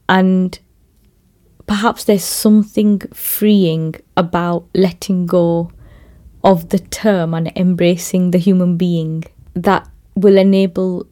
And 0.08 0.58
perhaps 1.66 2.04
there's 2.04 2.24
something 2.24 3.00
freeing 3.12 3.94
about 4.16 4.66
letting 4.74 5.26
go 5.26 5.70
of 6.42 6.70
the 6.70 6.78
term 6.78 7.34
and 7.34 7.52
embracing 7.56 8.30
the 8.30 8.38
human 8.38 8.76
being 8.76 9.24
that 9.54 9.88
will 10.14 10.38
enable 10.38 11.06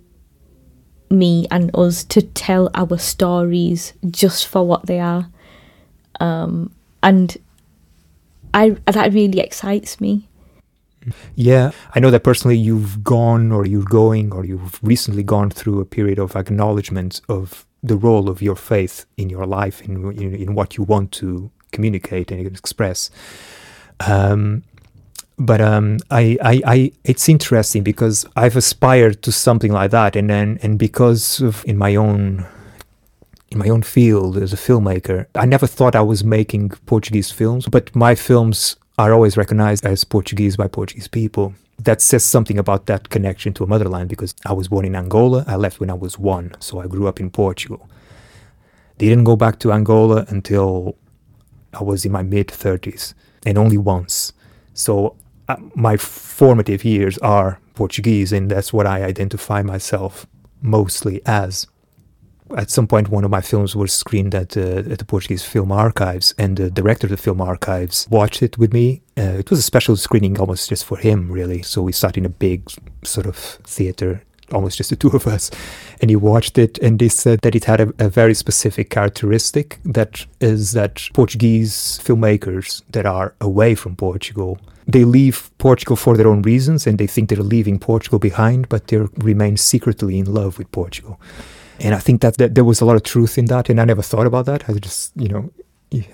me 1.11 1.47
and 1.51 1.71
us 1.75 2.05
to 2.05 2.23
tell 2.23 2.71
our 2.75 2.99
stories 2.99 3.95
just 4.11 4.47
for 4.47 4.67
what 4.67 4.87
they 4.87 5.01
are 5.01 5.29
um, 6.21 6.73
and 7.03 7.37
I 8.55 8.71
that 8.87 9.13
really 9.13 9.41
excites 9.41 10.01
me. 10.01 10.29
Yeah, 11.35 11.71
I 11.95 12.01
know 12.01 12.11
that 12.11 12.25
personally 12.25 12.57
you've 12.57 13.03
gone 13.05 13.53
or 13.53 13.67
you're 13.67 13.85
going 13.85 14.33
or 14.33 14.45
you've 14.45 14.83
recently 14.83 15.23
gone 15.23 15.51
through 15.51 15.81
a 15.81 15.85
period 15.85 16.19
of 16.19 16.37
acknowledgement 16.37 17.21
of 17.29 17.67
the 17.83 17.97
role 17.97 18.29
of 18.29 18.43
your 18.43 18.57
faith 18.57 19.07
in 19.17 19.31
your 19.31 19.47
life, 19.47 19.81
in 19.83 20.13
in, 20.13 20.35
in 20.35 20.55
what 20.55 20.77
you 20.77 20.85
want 20.85 21.13
to 21.13 21.51
communicate 21.73 22.31
and 22.31 22.47
express. 22.47 23.11
Um, 24.01 24.65
but 25.39 25.61
um, 25.61 25.99
I, 26.11 26.37
I, 26.43 26.63
I, 26.67 26.93
it's 27.05 27.29
interesting 27.29 27.83
because 27.85 28.27
I've 28.35 28.57
aspired 28.57 29.23
to 29.23 29.33
something 29.33 29.73
like 29.73 29.93
that, 29.93 30.17
and 30.17 30.29
then 30.29 30.59
and 30.63 30.79
because 30.79 31.41
of 31.41 31.65
in 31.65 31.79
my 31.79 31.95
own 31.95 32.47
in 33.51 33.59
my 33.59 33.69
own 33.69 33.83
field 33.83 34.37
as 34.37 34.53
a 34.53 34.57
filmmaker. 34.57 35.27
I 35.35 35.47
never 35.47 35.67
thought 35.67 35.95
I 35.95 36.03
was 36.03 36.23
making 36.23 36.71
Portuguese 36.87 37.31
films, 37.31 37.67
but 37.67 37.95
my 37.97 38.15
films 38.15 38.77
are 38.99 39.15
always 39.15 39.37
recognized 39.37 39.87
as 39.87 40.05
Portuguese 40.05 40.57
by 40.57 40.69
Portuguese 40.69 41.09
people. 41.09 41.55
That 41.79 42.03
says 42.03 42.25
something 42.25 42.59
about 42.59 42.87
that 42.87 43.09
connection 43.09 43.55
to 43.55 43.65
a 43.65 43.67
motherland 43.67 44.09
because 44.11 44.35
I 44.45 44.53
was 44.53 44.69
born 44.69 44.85
in 44.85 44.97
Angola. 44.97 45.45
I 45.47 45.55
left 45.55 45.79
when 45.81 45.91
I 45.91 45.95
was 45.95 46.19
one, 46.19 46.57
so 46.59 46.81
I 46.81 46.89
grew 46.89 47.07
up 47.07 47.21
in 47.21 47.31
Portugal. 47.31 47.89
Didn't 48.99 49.25
go 49.25 49.37
back 49.37 49.61
to 49.61 49.73
Angola 49.73 50.27
until 50.29 50.97
I 51.73 51.85
was 51.85 52.05
in 52.05 52.11
my 52.11 52.23
mid 52.23 52.49
30s, 52.49 53.15
and 53.47 53.57
only 53.57 53.79
once. 53.79 54.33
So 54.75 55.17
my 55.75 55.97
formative 55.97 56.85
years 56.85 57.19
are 57.19 57.61
Portuguese, 57.75 58.33
and 58.33 58.51
that's 58.51 58.73
what 58.73 58.87
I 58.87 59.05
identify 59.05 59.63
myself 59.63 60.27
mostly 60.61 61.21
as 61.25 61.67
at 62.57 62.71
some 62.71 62.87
point 62.87 63.09
one 63.09 63.25
of 63.25 63.31
my 63.31 63.41
films 63.41 63.77
was 63.77 63.93
screened 63.93 64.35
at, 64.35 64.57
uh, 64.57 64.83
at 64.91 64.99
the 64.99 65.05
Portuguese 65.05 65.45
Film 65.45 65.71
Archives, 65.71 66.35
and 66.39 66.57
the 66.57 66.71
director 66.71 67.07
of 67.07 67.11
the 67.11 67.17
Film 67.17 67.41
Archives 67.41 68.07
watched 68.11 68.43
it 68.43 68.57
with 68.59 68.73
me. 68.73 69.03
Uh, 69.17 69.37
it 69.39 69.51
was 69.51 69.59
a 69.59 69.63
special 69.63 69.97
screening, 69.97 70.39
almost 70.39 70.69
just 70.69 70.85
for 70.85 70.97
him, 70.97 71.31
really. 71.31 71.63
So 71.63 71.83
we 71.83 71.93
sat 71.93 72.17
in 72.17 72.25
a 72.25 72.31
big 72.31 72.71
sort 73.05 73.27
of 73.27 73.37
theater, 73.37 74.23
almost 74.53 74.79
just 74.79 74.91
the 74.91 74.97
two 74.97 75.09
of 75.09 75.27
us, 75.27 75.51
and 76.01 76.11
he 76.11 76.17
watched 76.17 76.59
it, 76.59 76.79
and 76.79 77.01
he 77.01 77.09
said 77.09 77.41
that 77.43 77.55
it 77.55 77.65
had 77.65 77.81
a, 77.81 77.93
a 77.99 78.09
very 78.09 78.35
specific 78.35 78.91
characteristic 78.91 79.79
that 79.85 80.27
is 80.41 80.73
that 80.73 81.09
Portuguese 81.15 82.01
filmmakers 82.03 82.83
that 82.91 83.07
are 83.07 83.35
away 83.41 83.75
from 83.75 83.97
Portugal 83.97 84.59
they 84.89 85.05
leave 85.05 85.51
Portugal 85.59 85.97
for 85.97 86.17
their 86.17 86.27
own 86.27 86.41
reasons 86.41 86.87
and 86.87 86.97
they 86.99 87.07
think 87.07 87.29
they're 87.29 87.43
leaving 87.43 87.79
Portugal 87.79 88.19
behind, 88.19 88.71
but 88.71 88.87
they 88.87 88.97
remain 89.19 89.59
secretly 89.59 90.19
in 90.19 90.33
love 90.33 90.57
with 90.57 90.73
Portugal. 90.73 91.21
And 91.79 91.95
I 91.95 91.99
think 91.99 92.23
that, 92.23 92.39
that 92.39 92.55
there 92.55 92.65
was 92.65 92.81
a 92.81 92.87
lot 92.87 92.97
of 92.97 93.03
truth 93.03 93.37
in 93.37 93.45
that. 93.47 93.69
And 93.69 93.81
I 93.81 93.85
never 93.85 94.03
thought 94.03 94.27
about 94.27 94.47
that. 94.47 94.69
I 94.69 94.73
just, 94.73 95.13
you 95.15 95.29
know, 95.29 95.51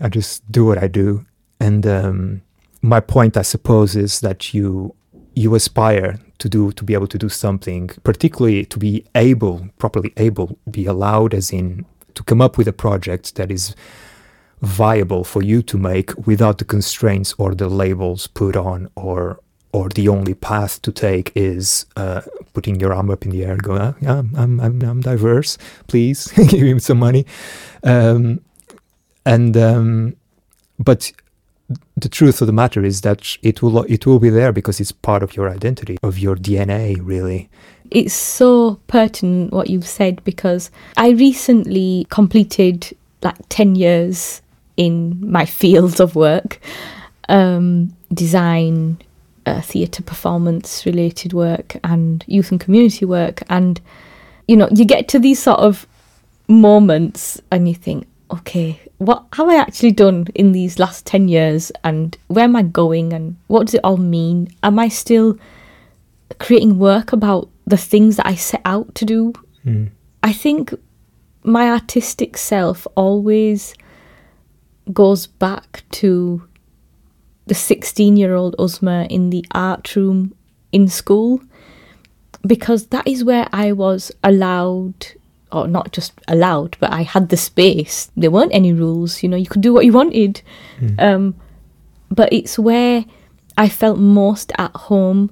I 0.00 0.08
just 0.08 0.50
do 0.50 0.66
what 0.66 0.82
I 0.82 0.88
do. 0.88 1.24
And 1.60 1.86
um, 1.86 2.42
my 2.82 2.98
point, 2.98 3.36
I 3.36 3.42
suppose, 3.42 3.94
is 3.94 4.20
that 4.20 4.52
you 4.52 4.94
you 5.34 5.54
aspire 5.54 6.18
to 6.38 6.48
do 6.48 6.72
to 6.72 6.84
be 6.84 6.94
able 6.94 7.06
to 7.06 7.18
do 7.18 7.28
something, 7.28 7.88
particularly 8.02 8.64
to 8.66 8.78
be 8.78 9.04
able, 9.14 9.68
properly 9.78 10.12
able, 10.16 10.58
be 10.70 10.86
allowed 10.86 11.34
as 11.34 11.52
in 11.52 11.86
to 12.14 12.22
come 12.22 12.40
up 12.40 12.56
with 12.58 12.68
a 12.68 12.72
project 12.72 13.34
that 13.36 13.50
is 13.50 13.74
viable 14.62 15.24
for 15.24 15.42
you 15.42 15.62
to 15.62 15.76
make 15.76 16.26
without 16.26 16.58
the 16.58 16.64
constraints 16.64 17.34
or 17.38 17.54
the 17.54 17.68
labels 17.68 18.26
put 18.28 18.56
on 18.56 18.88
or 18.96 19.40
or 19.72 19.88
the 19.88 20.08
only 20.08 20.34
path 20.34 20.80
to 20.82 20.92
take 20.92 21.32
is 21.34 21.84
uh, 21.96 22.20
putting 22.52 22.78
your 22.78 22.94
arm 22.94 23.10
up 23.10 23.24
in 23.24 23.32
the 23.32 23.44
air, 23.44 23.56
going, 23.56 23.82
ah, 23.82 23.94
"Yeah, 24.00 24.18
I'm, 24.36 24.60
I'm, 24.60 24.80
I'm 24.82 25.00
diverse. 25.00 25.58
Please 25.88 26.28
give 26.36 26.62
me 26.62 26.78
some 26.78 27.00
money." 27.00 27.26
Um, 27.82 28.40
and 29.26 29.56
um, 29.56 30.16
but 30.78 31.10
the 31.96 32.08
truth 32.08 32.40
of 32.40 32.46
the 32.46 32.52
matter 32.52 32.84
is 32.84 33.00
that 33.00 33.36
it 33.42 33.62
will 33.62 33.84
it 33.84 34.06
will 34.06 34.18
be 34.18 34.30
there 34.30 34.52
because 34.52 34.80
it's 34.80 34.92
part 34.92 35.22
of 35.22 35.36
your 35.36 35.48
identity, 35.48 35.96
of 36.02 36.18
your 36.18 36.36
DNA, 36.36 36.98
really. 37.02 37.48
It's 37.90 38.14
so 38.14 38.80
pertinent 38.86 39.52
what 39.52 39.70
you've 39.70 39.86
said 39.86 40.22
because 40.24 40.70
I 40.96 41.10
recently 41.10 42.06
completed 42.10 42.96
like 43.22 43.36
10 43.48 43.76
years 43.76 44.42
in 44.76 45.30
my 45.30 45.44
field 45.44 46.00
of 46.00 46.14
work 46.14 46.60
um, 47.28 47.94
design, 48.12 48.98
uh, 49.46 49.60
theatre 49.60 50.02
performance 50.02 50.84
related 50.86 51.32
work, 51.32 51.76
and 51.84 52.24
youth 52.26 52.50
and 52.50 52.60
community 52.60 53.04
work. 53.04 53.42
And, 53.48 53.80
you 54.48 54.56
know, 54.56 54.68
you 54.74 54.84
get 54.84 55.08
to 55.08 55.18
these 55.18 55.42
sort 55.42 55.60
of 55.60 55.86
moments 56.48 57.40
and 57.50 57.68
you 57.68 57.74
think, 57.74 58.06
okay, 58.34 58.80
what 58.98 59.26
have 59.34 59.48
I 59.48 59.56
actually 59.56 59.92
done 59.92 60.26
in 60.34 60.52
these 60.52 60.78
last 60.78 61.06
10 61.06 61.28
years 61.28 61.70
and 61.84 62.16
where 62.26 62.44
am 62.44 62.56
I 62.56 62.62
going 62.62 63.12
and 63.12 63.36
what 63.46 63.66
does 63.66 63.74
it 63.74 63.84
all 63.84 63.96
mean? 63.96 64.48
Am 64.62 64.78
I 64.78 64.88
still 64.88 65.38
creating 66.40 66.78
work 66.78 67.12
about 67.12 67.48
the 67.66 67.76
things 67.76 68.16
that 68.16 68.26
I 68.26 68.34
set 68.34 68.60
out 68.64 68.94
to 68.96 69.04
do? 69.04 69.32
Mm. 69.64 69.90
I 70.22 70.32
think 70.32 70.74
my 71.44 71.70
artistic 71.70 72.36
self 72.36 72.86
always 72.96 73.74
goes 74.92 75.26
back 75.26 75.84
to 75.92 76.46
the 77.46 77.54
16 77.54 78.16
year 78.16 78.34
old 78.34 78.56
Uzma 78.58 79.06
in 79.10 79.30
the 79.30 79.44
art 79.52 79.94
room 79.94 80.34
in 80.72 80.88
school 80.88 81.40
because 82.46 82.88
that 82.88 83.06
is 83.06 83.22
where 83.22 83.48
I 83.52 83.72
was 83.72 84.10
allowed 84.24 85.06
or 85.54 85.68
not 85.68 85.92
just 85.92 86.12
allowed, 86.28 86.76
but 86.80 86.92
I 86.92 87.02
had 87.02 87.28
the 87.28 87.36
space. 87.36 88.10
There 88.16 88.30
weren't 88.30 88.54
any 88.54 88.72
rules, 88.72 89.22
you 89.22 89.28
know, 89.28 89.36
you 89.36 89.46
could 89.46 89.62
do 89.62 89.72
what 89.72 89.84
you 89.84 89.92
wanted. 89.92 90.42
Mm. 90.80 91.00
Um, 91.00 91.34
but 92.10 92.32
it's 92.32 92.58
where 92.58 93.04
I 93.56 93.68
felt 93.68 93.98
most 93.98 94.52
at 94.58 94.74
home. 94.74 95.30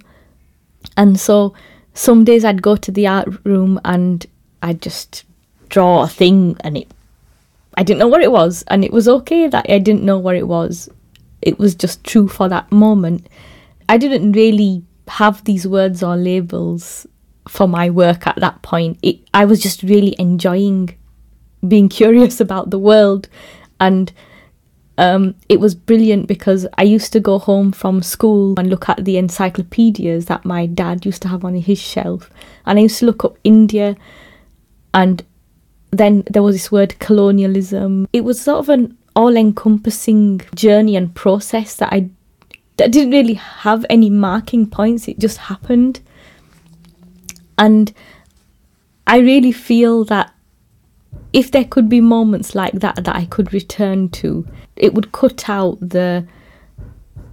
And 0.97 1.19
so 1.19 1.55
some 1.95 2.25
days 2.25 2.45
I'd 2.45 2.63
go 2.63 2.77
to 2.77 2.91
the 2.91 3.07
art 3.07 3.29
room 3.45 3.81
and 3.85 4.25
I'd 4.63 4.81
just 4.81 5.25
draw 5.69 6.05
a 6.05 6.09
thing 6.09 6.57
and 6.61 6.77
it 6.77 6.91
I 7.75 7.83
didn't 7.83 8.01
know 8.01 8.09
what 8.09 8.23
it 8.23 8.31
was 8.31 8.63
and 8.69 8.85
it 8.85 8.93
was 8.93 9.09
okay 9.09 9.49
that 9.49 9.65
I 9.69 9.79
didn't 9.79 10.05
know 10.05 10.19
what 10.19 10.37
it 10.37 10.47
was. 10.47 10.91
It 11.41 11.59
was 11.59 11.75
just 11.75 12.05
true 12.05 12.29
for 12.29 12.49
that 12.49 12.71
moment. 12.71 13.27
I 13.89 13.97
didn't 13.97 14.33
really 14.33 14.83
have 15.09 15.43
these 15.45 15.67
words 15.67 16.03
or 16.03 16.17
labels 16.17 17.07
for 17.49 17.67
my 17.67 17.91
work 17.91 18.27
at 18.27 18.37
that 18.37 18.63
point. 18.63 18.99
It, 19.03 19.21
I 19.35 19.45
was 19.45 19.61
just 19.61 19.83
really 19.83 20.15
enjoying 20.19 20.97
being 21.67 21.89
curious 22.01 22.41
about 22.41 22.71
the 22.71 22.79
world, 22.79 23.29
and 23.81 24.13
um, 24.99 25.35
it 25.49 25.61
was 25.61 25.75
brilliant 25.75 26.29
because 26.29 26.67
I 26.79 26.83
used 26.83 27.13
to 27.15 27.21
go 27.21 27.39
home 27.39 27.73
from 27.73 28.03
school 28.03 28.55
and 28.59 28.69
look 28.69 28.89
at 28.89 29.05
the 29.05 29.17
encyclopedias 29.17 30.27
that 30.27 30.45
my 30.45 30.67
dad 30.67 31.05
used 31.07 31.23
to 31.23 31.29
have 31.29 31.45
on 31.45 31.55
his 31.55 31.79
shelf, 31.79 32.31
and 32.67 32.79
I 32.79 32.83
used 32.83 32.99
to 33.01 33.07
look 33.07 33.25
up 33.25 33.39
India, 33.45 33.97
and 34.95 35.25
then 35.91 36.25
there 36.31 36.43
was 36.43 36.57
this 36.57 36.73
word 36.73 36.99
colonialism. 36.99 38.09
It 38.13 38.23
was 38.23 38.41
sort 38.41 38.59
of 38.59 38.69
an 38.69 38.97
all-encompassing 39.15 40.41
journey 40.55 40.97
and 40.97 41.15
process 41.15 41.77
that 41.77 41.93
I 41.93 42.09
that 42.79 42.91
didn't 42.91 43.13
really 43.13 43.35
have 43.35 43.85
any 43.91 44.09
marking 44.09 44.67
points. 44.67 45.07
It 45.07 45.19
just 45.19 45.37
happened. 45.37 46.01
And 47.59 47.93
I 49.07 49.19
really 49.19 49.53
feel 49.53 50.05
that 50.05 50.33
if 51.33 51.51
there 51.51 51.65
could 51.65 51.89
be 51.89 52.01
moments 52.01 52.55
like 52.55 52.73
that 52.75 52.97
that 53.05 53.17
I 53.17 53.25
could 53.27 53.53
return 53.53 54.09
to, 54.11 54.47
it 54.77 54.95
would 54.95 55.13
cut 55.13 55.49
out 55.49 55.79
the 55.81 56.27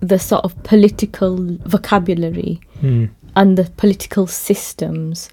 the 0.01 0.17
sort 0.17 0.45
of 0.45 0.61
political 0.63 1.35
vocabulary 1.65 2.61
Mm. 2.81 3.09
and 3.35 3.57
the 3.57 3.65
political 3.75 4.25
systems, 4.27 5.27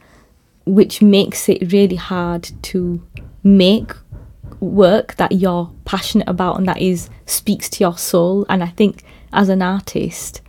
which 0.65 1.01
makes 1.01 1.49
it 1.49 1.73
really 1.73 1.95
hard 1.95 2.51
to 2.63 3.01
make 3.45 3.93
work 4.59 5.15
that 5.17 5.31
you're 5.31 5.71
passionate 5.85 6.29
about 6.29 6.59
and 6.59 6.67
that 6.67 6.81
is 6.81 7.09
speaks 7.27 7.69
to 7.71 7.85
your 7.85 7.97
soul. 7.97 8.45
And 8.49 8.65
I 8.65 8.69
think 8.69 9.05
as 9.33 9.49
an 9.49 9.63
artist, 9.63 10.41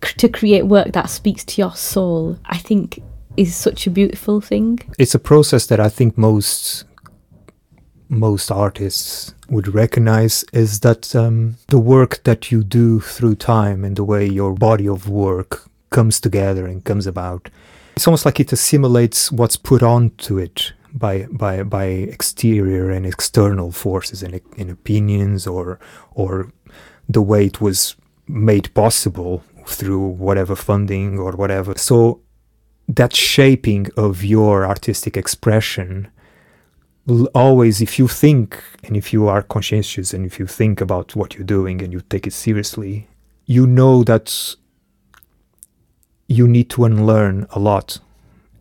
to 0.00 0.28
create 0.28 0.64
work 0.66 0.92
that 0.92 1.10
speaks 1.10 1.44
to 1.44 1.60
your 1.60 1.74
soul, 1.74 2.38
I 2.46 2.56
think 2.56 3.02
is 3.40 3.56
such 3.56 3.86
a 3.86 3.90
beautiful 3.90 4.40
thing. 4.40 4.78
It's 4.98 5.14
a 5.14 5.18
process 5.18 5.66
that 5.66 5.80
I 5.80 5.88
think 5.88 6.18
most 6.18 6.84
most 8.08 8.50
artists 8.50 9.34
would 9.48 9.68
recognize 9.68 10.44
is 10.52 10.80
that 10.80 11.14
um, 11.14 11.56
the 11.68 11.78
work 11.78 12.22
that 12.24 12.50
you 12.50 12.64
do 12.64 12.98
through 12.98 13.36
time 13.36 13.84
and 13.84 13.94
the 13.94 14.04
way 14.04 14.26
your 14.26 14.52
body 14.52 14.88
of 14.88 15.08
work 15.08 15.62
comes 15.90 16.20
together 16.20 16.66
and 16.66 16.84
comes 16.84 17.06
about. 17.06 17.50
It's 17.94 18.08
almost 18.08 18.24
like 18.24 18.40
it 18.40 18.52
assimilates 18.52 19.30
what's 19.30 19.56
put 19.56 19.82
onto 19.82 20.38
it 20.38 20.72
by 20.92 21.26
by 21.30 21.62
by 21.62 21.84
exterior 21.84 22.90
and 22.90 23.06
external 23.06 23.70
forces 23.70 24.22
and, 24.22 24.40
and 24.58 24.70
opinions 24.70 25.46
or 25.46 25.78
or 26.14 26.52
the 27.08 27.22
way 27.22 27.46
it 27.46 27.60
was 27.60 27.96
made 28.26 28.72
possible 28.74 29.42
through 29.66 30.06
whatever 30.26 30.56
funding 30.56 31.18
or 31.18 31.32
whatever. 31.32 31.74
So 31.76 32.20
that 32.96 33.14
shaping 33.14 33.86
of 33.96 34.24
your 34.24 34.66
artistic 34.66 35.16
expression 35.16 36.08
always 37.34 37.80
if 37.80 37.98
you 37.98 38.06
think 38.06 38.62
and 38.84 38.96
if 38.96 39.12
you 39.12 39.26
are 39.26 39.42
conscientious 39.42 40.12
and 40.14 40.24
if 40.24 40.38
you 40.38 40.46
think 40.46 40.80
about 40.80 41.16
what 41.16 41.34
you're 41.34 41.44
doing 41.58 41.82
and 41.82 41.92
you 41.92 42.00
take 42.08 42.26
it 42.26 42.32
seriously 42.32 43.08
you 43.46 43.66
know 43.66 44.04
that 44.04 44.56
you 46.30 46.46
need 46.46 46.70
to 46.70 46.84
unlearn 46.84 47.46
a 47.50 47.58
lot. 47.58 47.98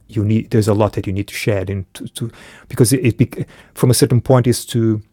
You 0.07 0.25
need 0.25 0.49
there's 0.49 0.67
a 0.67 0.73
lot 0.73 0.93
that 0.93 1.05
you 1.05 1.13
need 1.13 1.27
to 1.27 1.35
shed 1.35 1.69
and 1.69 1.85
to, 1.93 2.07
to 2.07 2.31
because 2.67 2.91
it, 2.91 3.21
it 3.21 3.47
from 3.75 3.91
a 3.91 3.93
certain 3.93 4.21
point 4.21 4.47
is 4.47 4.65
to 4.65 5.03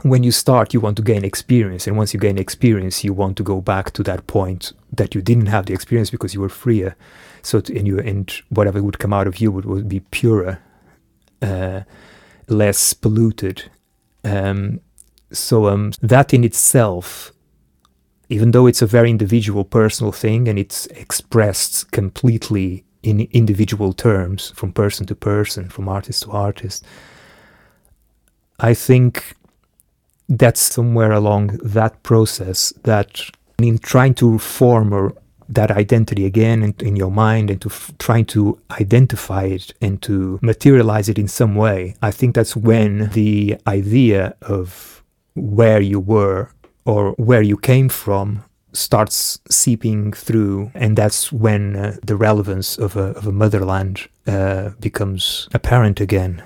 when 0.00 0.22
you 0.22 0.32
start 0.32 0.72
you 0.72 0.80
want 0.80 0.96
to 0.96 1.02
gain 1.02 1.22
experience 1.22 1.86
and 1.86 1.98
once 1.98 2.14
you 2.14 2.18
gain 2.18 2.38
experience 2.38 3.04
you 3.04 3.12
want 3.12 3.36
to 3.36 3.42
go 3.42 3.60
back 3.60 3.90
to 3.90 4.02
that 4.02 4.26
point 4.26 4.72
that 4.90 5.14
you 5.14 5.20
didn't 5.20 5.46
have 5.46 5.66
the 5.66 5.74
experience 5.74 6.08
because 6.08 6.32
you 6.32 6.40
were 6.40 6.48
freer 6.48 6.96
so 7.42 7.60
to, 7.60 7.84
you 7.84 7.98
and 7.98 8.30
whatever 8.50 8.82
would 8.82 8.98
come 8.98 9.12
out 9.12 9.26
of 9.26 9.38
you 9.38 9.50
would, 9.50 9.64
would 9.64 9.88
be 9.88 10.00
purer 10.00 10.60
uh, 11.40 11.80
less 12.48 12.92
polluted. 12.92 13.70
Um, 14.24 14.80
so 15.32 15.68
um, 15.68 15.92
that 16.00 16.32
in 16.32 16.44
itself 16.44 17.32
even 18.32 18.52
though 18.52 18.66
it's 18.66 18.80
a 18.80 18.86
very 18.86 19.10
individual 19.10 19.62
personal 19.62 20.10
thing 20.10 20.48
and 20.48 20.58
it's 20.58 20.86
expressed 20.86 21.90
completely 21.90 22.82
in 23.02 23.20
individual 23.32 23.92
terms 23.92 24.52
from 24.56 24.72
person 24.72 25.04
to 25.04 25.14
person 25.14 25.68
from 25.68 25.88
artist 25.88 26.22
to 26.22 26.30
artist 26.30 26.84
i 28.60 28.72
think 28.72 29.36
that's 30.28 30.60
somewhere 30.60 31.12
along 31.12 31.58
that 31.62 32.02
process 32.02 32.72
that 32.84 33.20
in 33.58 33.78
trying 33.78 34.14
to 34.14 34.38
form 34.38 34.92
or 34.94 35.12
that 35.54 35.70
identity 35.70 36.26
again 36.26 36.62
in, 36.62 36.74
in 36.80 36.96
your 36.96 37.10
mind 37.10 37.50
and 37.50 37.60
to 37.60 37.68
f- 37.68 37.92
trying 37.98 38.24
to 38.26 38.58
identify 38.70 39.44
it 39.44 39.72
and 39.80 40.00
to 40.02 40.38
materialize 40.42 41.08
it 41.08 41.18
in 41.18 41.28
some 41.28 41.54
way. 41.54 41.94
I 42.02 42.10
think 42.10 42.34
that's 42.34 42.56
when 42.56 43.10
the 43.10 43.56
idea 43.66 44.34
of 44.42 45.02
where 45.34 45.80
you 45.80 46.00
were 46.00 46.50
or 46.84 47.12
where 47.12 47.42
you 47.42 47.56
came 47.56 47.88
from 47.88 48.44
starts 48.72 49.38
seeping 49.50 50.12
through 50.12 50.70
and 50.74 50.96
that's 50.96 51.30
when 51.30 51.76
uh, 51.76 51.96
the 52.02 52.16
relevance 52.16 52.78
of 52.78 52.96
a, 52.96 53.12
of 53.18 53.26
a 53.26 53.32
motherland 53.32 54.08
uh, 54.26 54.70
becomes 54.80 55.48
apparent 55.52 56.00
again. 56.00 56.42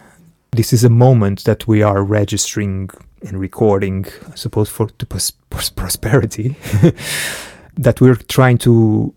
This 0.50 0.72
is 0.72 0.84
a 0.84 0.90
moment 0.90 1.44
that 1.44 1.66
we 1.66 1.82
are 1.82 2.02
registering 2.02 2.90
and 3.22 3.40
recording 3.40 4.06
i 4.30 4.34
suppose 4.34 4.68
for 4.68 4.88
to 4.88 5.06
pros- 5.06 5.32
pros- 5.50 5.70
prosperity 5.70 6.56
that 7.76 8.00
we're 8.00 8.16
trying 8.16 8.58
to 8.58 9.14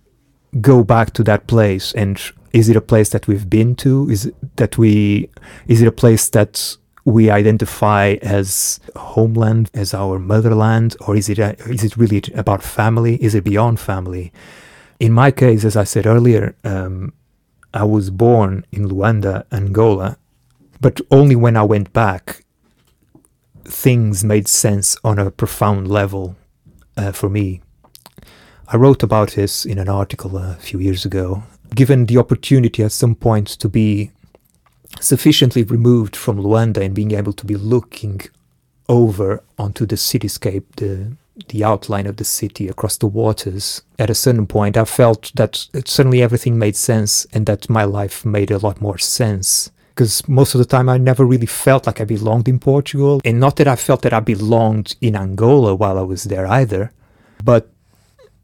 go 0.62 0.84
back 0.84 1.14
to 1.14 1.24
that 1.24 1.47
place 1.47 1.93
and 1.93 2.20
is 2.51 2.70
it 2.70 2.76
a 2.76 2.82
place 2.82 3.10
that 3.10 3.28
we've 3.28 3.49
been 3.49 3.76
to? 3.76 4.10
Is 4.10 4.26
it 4.26 4.36
that 4.57 4.78
we 4.78 5.30
is 5.68 5.82
it 5.82 5.88
a 5.88 5.91
place 5.91 6.30
that 6.30 6.78
we 7.05 7.30
identify 7.30 8.16
as 8.22 8.80
homeland 8.95 9.70
as 9.74 9.93
our 9.93 10.20
motherland 10.20 10.95
or 11.01 11.16
is 11.16 11.30
it 11.30 11.39
a, 11.39 11.55
is 11.70 11.84
it 11.84 11.97
really 11.97 12.22
about 12.36 12.64
family? 12.64 13.16
Is 13.24 13.36
it 13.36 13.43
beyond 13.43 13.80
family? 13.80 14.32
In 14.99 15.14
my 15.14 15.32
case, 15.32 15.64
as 15.64 15.78
I 15.78 15.86
said 15.86 16.05
earlier, 16.05 16.55
um, 16.64 17.14
I 17.74 17.84
was 17.84 18.10
born 18.10 18.66
in 18.72 18.89
Luanda, 18.89 19.45
Angola, 19.51 20.18
but 20.82 20.99
only 21.10 21.36
when 21.36 21.55
I 21.55 21.64
went 21.64 21.93
back, 21.93 22.43
things 23.64 24.24
made 24.24 24.47
sense 24.47 24.97
on 25.03 25.20
a 25.20 25.32
profound 25.32 25.88
level 25.88 26.36
uh, 26.97 27.12
for 27.12 27.30
me. 27.30 27.62
I 28.72 28.78
wrote 28.78 29.01
about 29.01 29.32
this 29.32 29.65
in 29.65 29.80
an 29.80 29.89
article 29.89 30.38
a 30.38 30.53
few 30.55 30.80
years 30.80 31.03
ago. 31.03 31.41
Given 31.74 32.05
the 32.05 32.20
opportunity 32.20 32.84
at 32.84 32.91
some 32.91 33.15
point 33.15 33.47
to 33.47 33.67
be 33.67 34.11
sufficiently 34.99 35.63
removed 35.63 36.15
from 36.15 36.38
Luanda 36.38 36.78
and 36.78 36.93
being 36.93 37.11
able 37.11 37.34
to 37.34 37.45
be 37.47 37.55
looking 37.55 38.22
over 38.88 39.43
onto 39.57 39.88
the 39.88 39.95
cityscape, 39.95 40.65
the 40.78 41.17
the 41.47 41.63
outline 41.63 42.05
of 42.05 42.17
the 42.17 42.26
city 42.26 42.67
across 42.67 42.97
the 42.97 43.07
waters. 43.07 43.82
At 43.97 44.09
a 44.09 44.15
certain 44.15 44.45
point, 44.45 44.76
I 44.76 44.84
felt 44.84 45.32
that 45.36 45.67
suddenly 45.86 46.22
everything 46.22 46.59
made 46.59 46.76
sense 46.76 47.26
and 47.32 47.45
that 47.45 47.70
my 47.70 47.86
life 47.86 48.26
made 48.26 48.51
a 48.51 48.57
lot 48.57 48.82
more 48.82 48.97
sense. 48.97 49.72
Because 49.89 50.28
most 50.28 50.53
of 50.53 50.59
the 50.59 50.65
time, 50.65 50.89
I 50.89 50.97
never 50.97 51.26
really 51.26 51.45
felt 51.45 51.88
like 51.88 52.01
I 52.01 52.03
belonged 52.03 52.49
in 52.49 52.59
Portugal. 52.59 53.22
And 53.24 53.39
not 53.39 53.55
that 53.55 53.70
I 53.70 53.78
felt 53.78 54.01
that 54.01 54.13
I 54.13 54.20
belonged 54.20 54.97
in 54.99 55.15
Angola 55.15 55.76
while 55.76 55.97
I 55.97 56.01
was 56.01 56.26
there 56.26 56.45
either. 56.45 56.91
But 57.41 57.72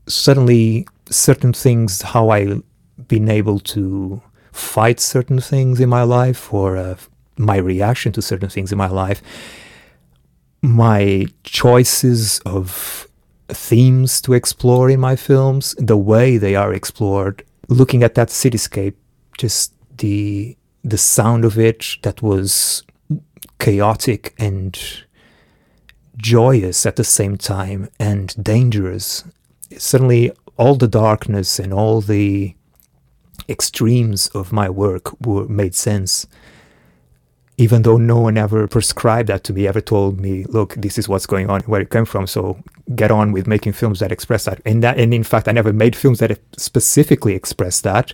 suddenly, 0.07 0.87
certain 1.09 1.53
things, 1.53 2.01
how 2.01 2.29
I've 2.29 2.63
been 3.07 3.29
able 3.29 3.59
to 3.59 4.21
fight 4.51 4.99
certain 4.99 5.39
things 5.39 5.79
in 5.79 5.89
my 5.89 6.03
life 6.03 6.53
or 6.53 6.77
uh, 6.77 6.95
my 7.37 7.57
reaction 7.57 8.11
to 8.13 8.21
certain 8.21 8.49
things 8.49 8.71
in 8.71 8.77
my 8.77 8.87
life 8.87 9.21
my 10.65 11.27
choices 11.43 12.39
of 12.39 13.07
themes 13.49 14.19
to 14.21 14.33
explore 14.33 14.89
in 14.89 14.99
my 14.99 15.15
films, 15.15 15.75
the 15.77 15.97
way 15.97 16.37
they 16.37 16.55
are 16.55 16.73
explored, 16.73 17.43
looking 17.67 18.03
at 18.03 18.15
that 18.15 18.29
cityscape, 18.29 18.95
just 19.37 19.73
the 19.97 20.57
the 20.83 20.97
sound 20.97 21.43
of 21.45 21.57
it 21.57 21.97
that 22.03 22.21
was 22.21 22.83
chaotic 23.59 24.35
and 24.37 25.03
joyous 26.15 26.85
at 26.85 26.95
the 26.95 27.03
same 27.03 27.37
time 27.37 27.89
and 27.99 28.35
dangerous. 28.43 29.23
Suddenly 29.77 30.31
all 30.57 30.75
the 30.75 30.87
darkness 30.87 31.59
and 31.59 31.73
all 31.73 32.01
the 32.01 32.55
extremes 33.49 34.27
of 34.29 34.51
my 34.51 34.69
work 34.69 35.19
were 35.25 35.47
made 35.47 35.75
sense 35.75 36.25
even 37.57 37.83
though 37.83 37.97
no 37.97 38.19
one 38.19 38.37
ever 38.37 38.67
prescribed 38.67 39.29
that 39.29 39.43
to 39.45 39.53
me, 39.53 39.67
ever 39.67 39.79
told 39.79 40.19
me, 40.19 40.43
look, 40.45 40.75
this 40.75 40.97
is 40.97 41.07
what's 41.07 41.25
going 41.25 41.49
on, 41.49 41.61
where 41.61 41.81
it 41.81 41.89
came 41.89 42.05
from. 42.05 42.27
So 42.27 42.61
get 42.95 43.11
on 43.11 43.31
with 43.31 43.47
making 43.47 43.73
films 43.73 43.99
that 43.99 44.11
express 44.11 44.45
that. 44.45 44.61
And 44.65 44.83
that, 44.83 44.99
and 44.99 45.13
in 45.13 45.23
fact, 45.23 45.47
I 45.47 45.53
never 45.53 45.71
made 45.71 45.95
films 45.95 46.19
that 46.19 46.37
specifically 46.57 47.33
express 47.33 47.79
that. 47.81 48.13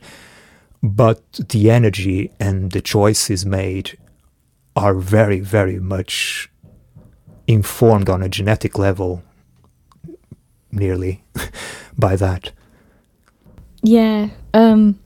But 0.84 1.22
the 1.34 1.72
energy 1.72 2.32
and 2.40 2.72
the 2.72 2.82
choices 2.82 3.46
made 3.46 3.98
are 4.76 4.94
very, 4.94 5.40
very 5.40 5.80
much 5.80 6.50
informed 7.48 8.10
on 8.10 8.22
a 8.22 8.30
genetic 8.30 8.78
level, 8.78 9.24
nearly 10.72 11.24
by 11.98 12.16
that. 12.16 12.52
Yeah. 13.82 14.30
Um, 14.54 15.00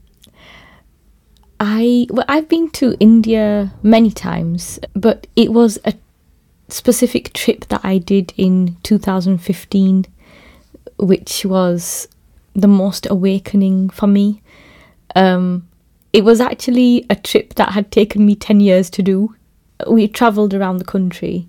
I 1.58 2.06
well, 2.10 2.24
I've 2.28 2.48
been 2.48 2.70
to 2.72 2.96
India 3.00 3.72
many 3.82 4.10
times, 4.10 4.78
but 4.94 5.26
it 5.36 5.52
was 5.52 5.78
a 5.84 5.94
specific 6.68 7.32
trip 7.32 7.66
that 7.68 7.80
I 7.84 7.98
did 7.98 8.34
in 8.36 8.76
2015, 8.82 10.06
which 10.98 11.44
was 11.44 12.08
the 12.54 12.68
most 12.68 13.06
awakening 13.08 13.90
for 13.90 14.06
me. 14.06 14.42
Um, 15.14 15.68
it 16.12 16.24
was 16.24 16.40
actually 16.40 17.04
a 17.08 17.16
trip 17.16 17.54
that 17.54 17.72
had 17.72 17.90
taken 17.90 18.24
me 18.24 18.34
10 18.34 18.60
years 18.60 18.90
to 18.90 19.02
do. 19.02 19.34
We 19.86 20.08
travelled 20.08 20.54
around 20.54 20.78
the 20.78 20.84
country, 20.84 21.48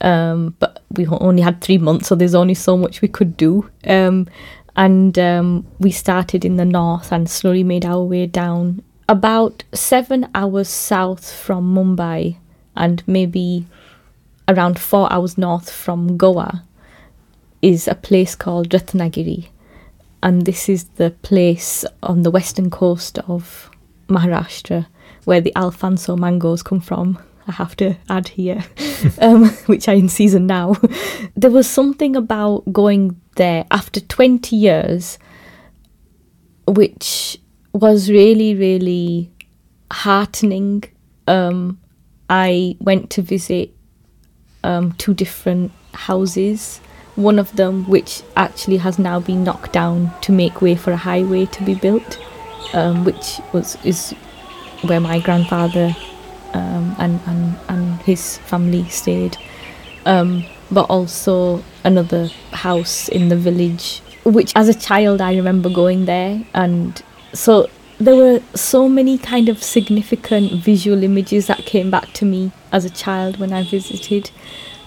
um, 0.00 0.54
but 0.58 0.82
we 0.90 1.06
only 1.06 1.42
had 1.42 1.60
three 1.60 1.78
months, 1.78 2.08
so 2.08 2.14
there's 2.14 2.34
only 2.34 2.54
so 2.54 2.76
much 2.76 3.00
we 3.00 3.08
could 3.08 3.36
do. 3.36 3.68
Um, 3.86 4.28
and 4.76 5.18
um, 5.18 5.66
we 5.78 5.90
started 5.90 6.44
in 6.44 6.56
the 6.56 6.64
north 6.64 7.12
and 7.12 7.30
slowly 7.30 7.62
made 7.62 7.84
our 7.84 8.02
way 8.02 8.26
down 8.26 8.82
about 9.08 9.62
seven 9.72 10.28
hours 10.34 10.68
south 10.68 11.30
from 11.30 11.74
Mumbai 11.74 12.36
and 12.76 13.02
maybe 13.06 13.66
around 14.48 14.78
four 14.78 15.12
hours 15.12 15.38
north 15.38 15.70
from 15.70 16.16
Goa 16.16 16.64
is 17.62 17.86
a 17.86 17.94
place 17.94 18.34
called 18.34 18.70
Ratnagiri. 18.70 19.48
And 20.22 20.46
this 20.46 20.68
is 20.68 20.84
the 20.96 21.10
place 21.10 21.84
on 22.02 22.22
the 22.22 22.30
western 22.30 22.70
coast 22.70 23.18
of 23.28 23.70
Maharashtra 24.08 24.86
where 25.24 25.40
the 25.40 25.54
Alphonso 25.54 26.16
mangoes 26.16 26.62
come 26.62 26.80
from. 26.80 27.18
I 27.46 27.52
have 27.52 27.76
to 27.76 27.96
add 28.08 28.28
here, 28.28 28.64
um, 29.20 29.48
which 29.66 29.88
I 29.88 29.94
in 29.94 30.08
season 30.08 30.46
now. 30.46 30.76
there 31.36 31.50
was 31.50 31.68
something 31.68 32.16
about 32.16 32.72
going 32.72 33.20
there 33.36 33.66
after 33.70 34.00
20 34.00 34.56
years, 34.56 35.18
which 36.66 37.38
was 37.72 38.10
really, 38.10 38.54
really 38.54 39.30
heartening. 39.92 40.84
Um, 41.26 41.80
I 42.30 42.76
went 42.80 43.10
to 43.10 43.22
visit 43.22 43.74
um, 44.62 44.92
two 44.92 45.12
different 45.12 45.72
houses. 45.92 46.78
One 47.16 47.38
of 47.38 47.54
them, 47.56 47.84
which 47.88 48.22
actually 48.36 48.78
has 48.78 48.98
now 48.98 49.20
been 49.20 49.44
knocked 49.44 49.72
down 49.72 50.12
to 50.22 50.32
make 50.32 50.62
way 50.62 50.74
for 50.74 50.92
a 50.92 50.96
highway 50.96 51.46
to 51.46 51.62
be 51.62 51.74
built, 51.74 52.18
um, 52.72 53.04
which 53.04 53.40
was 53.52 53.76
is 53.84 54.12
where 54.82 55.00
my 55.00 55.20
grandfather 55.20 55.94
um, 56.54 56.96
and, 56.98 57.20
and 57.26 57.56
and 57.68 58.00
his 58.02 58.38
family 58.38 58.88
stayed. 58.88 59.36
Um, 60.06 60.44
but 60.70 60.84
also 60.90 61.62
another 61.84 62.28
house 62.52 63.08
in 63.08 63.28
the 63.28 63.36
village, 63.36 64.00
which 64.24 64.52
as 64.56 64.68
a 64.68 64.74
child 64.74 65.20
I 65.20 65.36
remember 65.36 65.68
going 65.68 66.06
there 66.06 66.42
and 66.54 67.02
so 67.32 67.68
there 67.98 68.16
were 68.16 68.40
so 68.54 68.88
many 68.88 69.18
kind 69.18 69.48
of 69.48 69.62
significant 69.62 70.52
visual 70.52 71.02
images 71.02 71.46
that 71.46 71.64
came 71.64 71.90
back 71.90 72.12
to 72.14 72.24
me 72.24 72.50
as 72.72 72.84
a 72.84 72.90
child 72.90 73.38
when 73.38 73.52
I 73.52 73.62
visited. 73.62 74.30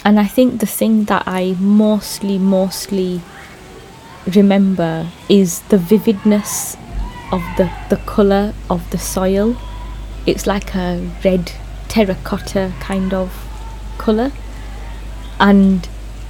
And 0.04 0.20
I 0.20 0.26
think 0.26 0.60
the 0.60 0.66
thing 0.66 1.06
that 1.06 1.24
I 1.26 1.56
mostly, 1.60 2.38
mostly 2.38 3.22
remember 4.36 5.08
is 5.30 5.62
the 5.64 5.78
vividness 5.78 6.76
of 7.32 7.42
the, 7.58 7.72
the 7.90 7.98
colour 8.06 8.54
of 8.70 8.90
the 8.92 8.98
soil. 8.98 9.56
It's 10.28 10.46
like 10.46 10.76
a 10.76 11.10
red 11.26 11.52
terracotta 11.88 12.74
kind 12.80 13.14
of 13.14 13.34
colour. 13.98 14.32
And 15.40 15.90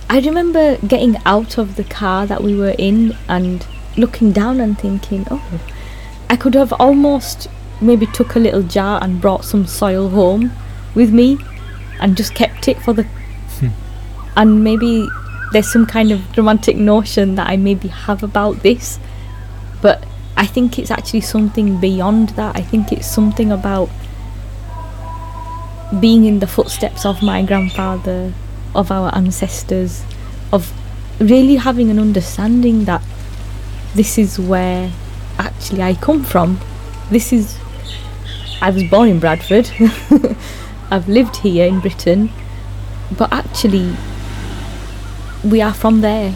I 0.09 0.19
remember 0.19 0.77
getting 0.77 1.17
out 1.25 1.57
of 1.57 1.75
the 1.75 1.83
car 1.83 2.25
that 2.27 2.41
we 2.41 2.55
were 2.55 2.75
in 2.77 3.17
and 3.27 3.67
looking 3.97 4.31
down 4.31 4.61
and 4.61 4.79
thinking, 4.79 5.27
oh, 5.29 5.59
I 6.29 6.37
could 6.37 6.53
have 6.53 6.71
almost 6.73 7.47
maybe 7.81 8.05
took 8.07 8.35
a 8.35 8.39
little 8.39 8.63
jar 8.63 9.03
and 9.03 9.21
brought 9.21 9.45
some 9.45 9.65
soil 9.65 10.09
home 10.09 10.51
with 10.95 11.11
me 11.11 11.37
and 11.99 12.17
just 12.17 12.33
kept 12.33 12.67
it 12.67 12.77
for 12.81 12.93
the 12.93 13.03
hmm. 13.03 13.67
and 14.35 14.63
maybe 14.63 15.07
there's 15.51 15.71
some 15.71 15.85
kind 15.85 16.11
of 16.11 16.37
romantic 16.37 16.75
notion 16.75 17.35
that 17.35 17.47
I 17.47 17.57
maybe 17.57 17.87
have 17.87 18.23
about 18.23 18.63
this 18.63 18.99
but 19.81 20.06
I 20.37 20.45
think 20.45 20.79
it's 20.79 20.91
actually 20.91 21.21
something 21.21 21.79
beyond 21.79 22.29
that 22.29 22.55
I 22.55 22.61
think 22.61 22.91
it's 22.91 23.07
something 23.07 23.51
about 23.51 23.89
being 25.99 26.25
in 26.25 26.39
the 26.39 26.47
footsteps 26.47 27.05
of 27.05 27.23
my 27.23 27.41
grandfather 27.43 28.33
of 28.75 28.91
our 28.91 29.13
ancestors 29.15 30.03
of 30.53 30.71
really 31.19 31.55
having 31.55 31.89
an 31.89 31.99
understanding 31.99 32.85
that 32.85 33.01
this 33.95 34.17
is 34.17 34.39
where 34.39 34.91
actually 35.39 35.81
I 35.81 35.95
come 35.95 36.23
from. 36.23 36.59
This 37.09 37.33
is. 37.33 37.57
I 38.61 38.69
was 38.69 38.83
born 38.85 39.09
in 39.09 39.19
Bradford. 39.19 39.69
I've 40.91 41.07
lived 41.07 41.37
here 41.37 41.67
in 41.67 41.79
Britain. 41.79 42.29
But 43.17 43.31
actually, 43.31 43.95
we 45.43 45.61
are 45.61 45.73
from 45.73 46.01
there. 46.01 46.35